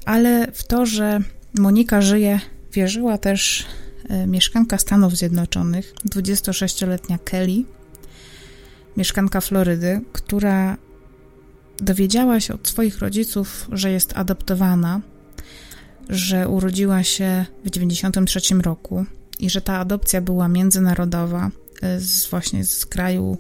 [0.06, 1.20] Ale w to, że
[1.60, 2.40] Monika żyje,
[2.74, 3.66] wierzyła też
[4.10, 7.64] e, mieszkanka Stanów Zjednoczonych, 26-letnia Kelly,
[8.98, 10.78] mieszkanka Florydy, która
[11.78, 15.02] dowiedziała się od swoich rodziców, że jest adoptowana,
[16.10, 19.06] że urodziła się w 93 roku
[19.40, 21.52] i że ta adopcja była międzynarodowa,
[22.00, 23.38] z, właśnie z kraju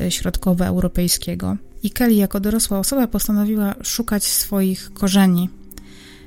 [0.00, 1.56] e, środkowoeuropejskiego.
[1.82, 5.48] I Kelly jako dorosła osoba postanowiła szukać swoich korzeni,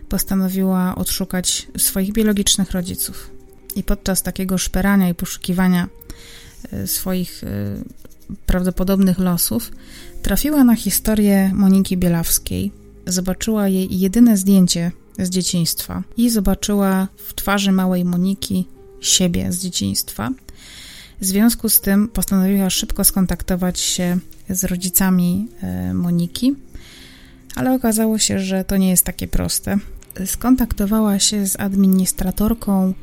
[0.09, 3.31] postanowiła odszukać swoich biologicznych rodziców.
[3.75, 5.87] I podczas takiego szperania i poszukiwania
[6.71, 7.43] e, swoich
[8.45, 9.71] prawdopodobnych losów
[10.21, 12.71] trafiła na historię Moniki Bielawskiej.
[13.05, 18.67] Zobaczyła jej jedyne zdjęcie z dzieciństwa i zobaczyła w twarzy małej Moniki
[18.99, 20.31] siebie z dzieciństwa.
[21.22, 24.18] W związku z tym postanowiła szybko skontaktować się
[24.49, 26.55] z rodzicami e, Moniki,
[27.55, 29.78] ale okazało się, że to nie jest takie proste.
[30.26, 32.93] Skontaktowała się z administratorką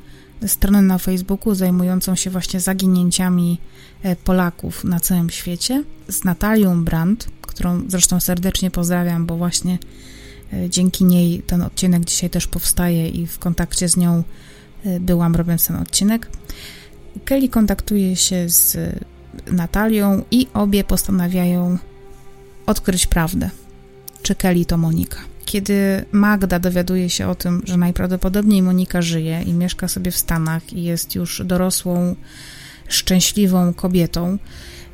[0.47, 3.59] strony na Facebooku zajmującą się właśnie zaginięciami
[4.03, 9.79] e, Polaków na całym świecie, z Natalią Brandt, którą zresztą serdecznie pozdrawiam, bo właśnie
[10.53, 14.23] e, dzięki niej ten odcinek dzisiaj też powstaje i w kontakcie z nią
[15.01, 16.31] byłam robiąc ten odcinek.
[17.25, 18.77] Kelly kontaktuje się z
[19.53, 21.79] Natalią i obie postanawiają
[22.67, 23.51] odkryć prawdę.
[24.23, 25.19] Czy Kelly to Monika?
[25.45, 30.73] Kiedy Magda dowiaduje się o tym, że najprawdopodobniej Monika żyje i mieszka sobie w Stanach
[30.73, 32.17] i jest już dorosłą,
[32.89, 34.39] szczęśliwą kobietą,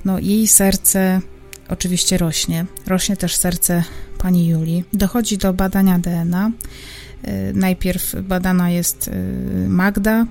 [0.04, 1.20] no jej serce
[1.68, 2.66] oczywiście rośnie.
[2.86, 3.84] Rośnie też serce
[4.18, 4.84] pani Julii.
[4.92, 6.50] Dochodzi do badania DNA.
[7.28, 9.12] Y, najpierw badana jest y,
[9.68, 10.26] Magda,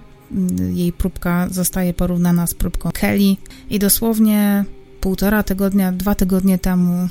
[0.74, 3.36] jej próbka zostaje porównana z próbką Kelly
[3.70, 4.66] i dosłownie
[5.02, 7.10] półtora tygodnia, dwa tygodnie temu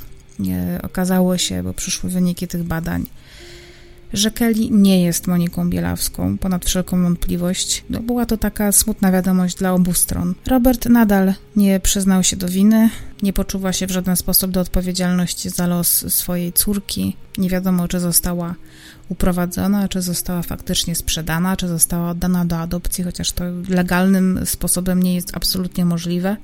[0.83, 3.07] okazało się, bo przyszły wyniki tych badań,
[4.13, 7.85] że Kelly nie jest Moniką Bielawską, ponad wszelką wątpliwość.
[7.91, 10.35] No, była to taka smutna wiadomość dla obu stron.
[10.47, 12.91] Robert nadal nie przyznał się do winy,
[13.23, 17.17] nie poczuwa się w żaden sposób do odpowiedzialności za los swojej córki.
[17.39, 18.55] Nie wiadomo, czy została
[19.09, 25.15] uprowadzona, czy została faktycznie sprzedana, czy została oddana do adopcji, chociaż to legalnym sposobem nie
[25.15, 26.37] jest absolutnie możliwe.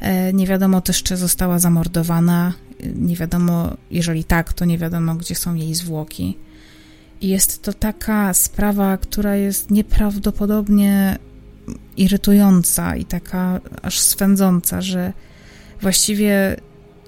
[0.00, 2.52] E, nie wiadomo też, czy została zamordowana.
[2.94, 6.38] Nie wiadomo, jeżeli tak, to nie wiadomo, gdzie są jej zwłoki.
[7.20, 11.18] I jest to taka sprawa, która jest nieprawdopodobnie
[11.96, 15.12] irytująca i taka aż swędząca, że
[15.82, 16.56] właściwie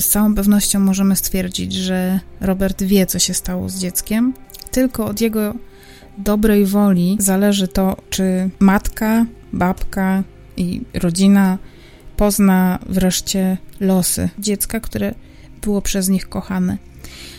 [0.01, 4.35] z całą pewnością możemy stwierdzić, że Robert wie, co się stało z dzieckiem,
[4.71, 5.55] tylko od jego
[6.19, 10.23] dobrej woli zależy to, czy matka, babka
[10.57, 11.59] i rodzina
[12.17, 15.15] pozna wreszcie losy dziecka, które
[15.63, 16.79] było przez nich kochane.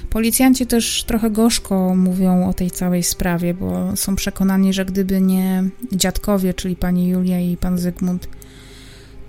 [0.09, 5.63] Policjanci też trochę gorzko mówią o tej całej sprawie, bo są przekonani, że gdyby nie
[5.91, 8.27] dziadkowie, czyli pani Julia i pan Zygmunt,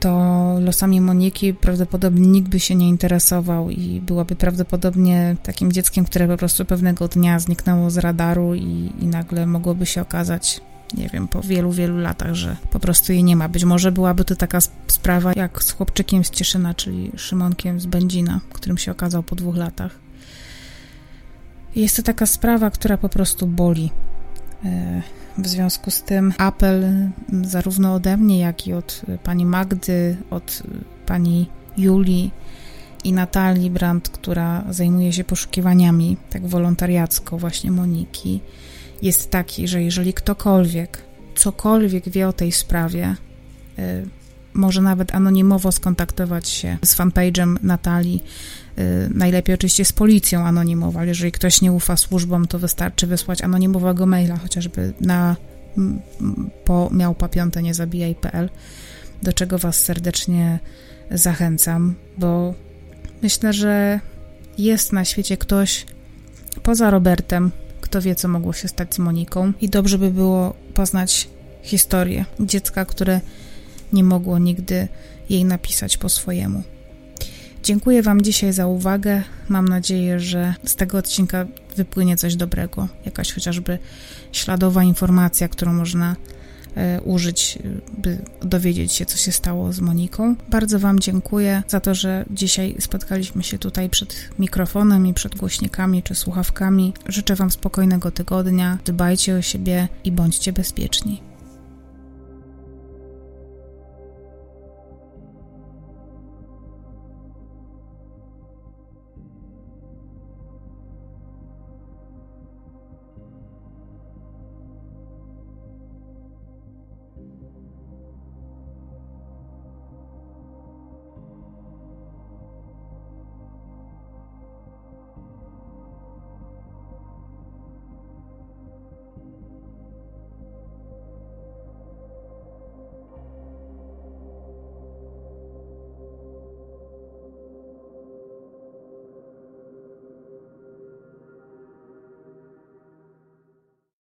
[0.01, 6.29] to losami Moniki prawdopodobnie nikt by się nie interesował i byłaby prawdopodobnie takim dzieckiem, które
[6.29, 10.61] po prostu pewnego dnia zniknęło z radaru i, i nagle mogłoby się okazać
[10.95, 13.49] nie wiem, po wielu, wielu latach, że po prostu jej nie ma.
[13.49, 18.41] Być może byłaby to taka sprawa jak z chłopczykiem z Cieszyna, czyli Szymonkiem z Będzina,
[18.53, 19.99] którym się okazał po dwóch latach.
[21.77, 23.91] Jest to taka sprawa, która po prostu boli.
[25.39, 26.85] W związku z tym apel
[27.43, 30.63] zarówno ode mnie, jak i od pani Magdy, od
[31.07, 32.31] pani Julii
[33.05, 38.41] i Natalii Brandt, która zajmuje się poszukiwaniami tak wolontariacko właśnie Moniki,
[39.03, 41.03] jest taki, że jeżeli ktokolwiek
[41.35, 43.17] cokolwiek wie o tej sprawie,
[43.79, 44.09] y,
[44.57, 48.23] może nawet anonimowo skontaktować się z fanpage'em Natalii,
[48.79, 48.83] y,
[49.15, 54.07] najlepiej oczywiście z policją anonimowo, ale jeżeli ktoś nie ufa służbom, to wystarczy wysłać anonimowego
[54.07, 55.37] maila, chociażby na
[56.65, 58.51] po miałpa piąte nie zabijaj.pl,
[59.23, 60.59] do czego Was serdecznie
[61.11, 62.55] zachęcam, bo
[63.23, 64.01] myślę, że
[64.59, 65.87] jest na świecie ktoś
[66.63, 67.51] poza Robertem,
[67.81, 69.53] kto wie, co mogło się stać z Moniką.
[69.61, 71.29] I dobrze by było poznać
[71.63, 73.21] historię dziecka, które
[73.93, 74.89] nie mogło nigdy
[75.31, 76.63] jej napisać po swojemu.
[77.63, 79.23] Dziękuję Wam dzisiaj za uwagę.
[79.49, 83.79] Mam nadzieję, że z tego odcinka wypłynie coś dobrego, jakaś chociażby
[84.33, 86.17] śladowa informacja, którą można
[86.77, 87.59] E, użyć,
[87.99, 90.37] by dowiedzieć się, co się stało z Moniką.
[90.49, 96.03] Bardzo Wam dziękuję za to, że dzisiaj spotkaliśmy się tutaj przed mikrofonem i przed głośnikami
[96.03, 96.95] czy słuchawkami.
[97.09, 101.23] Życzę Wam spokojnego tygodnia, dbajcie o siebie i bądźcie bezpieczni.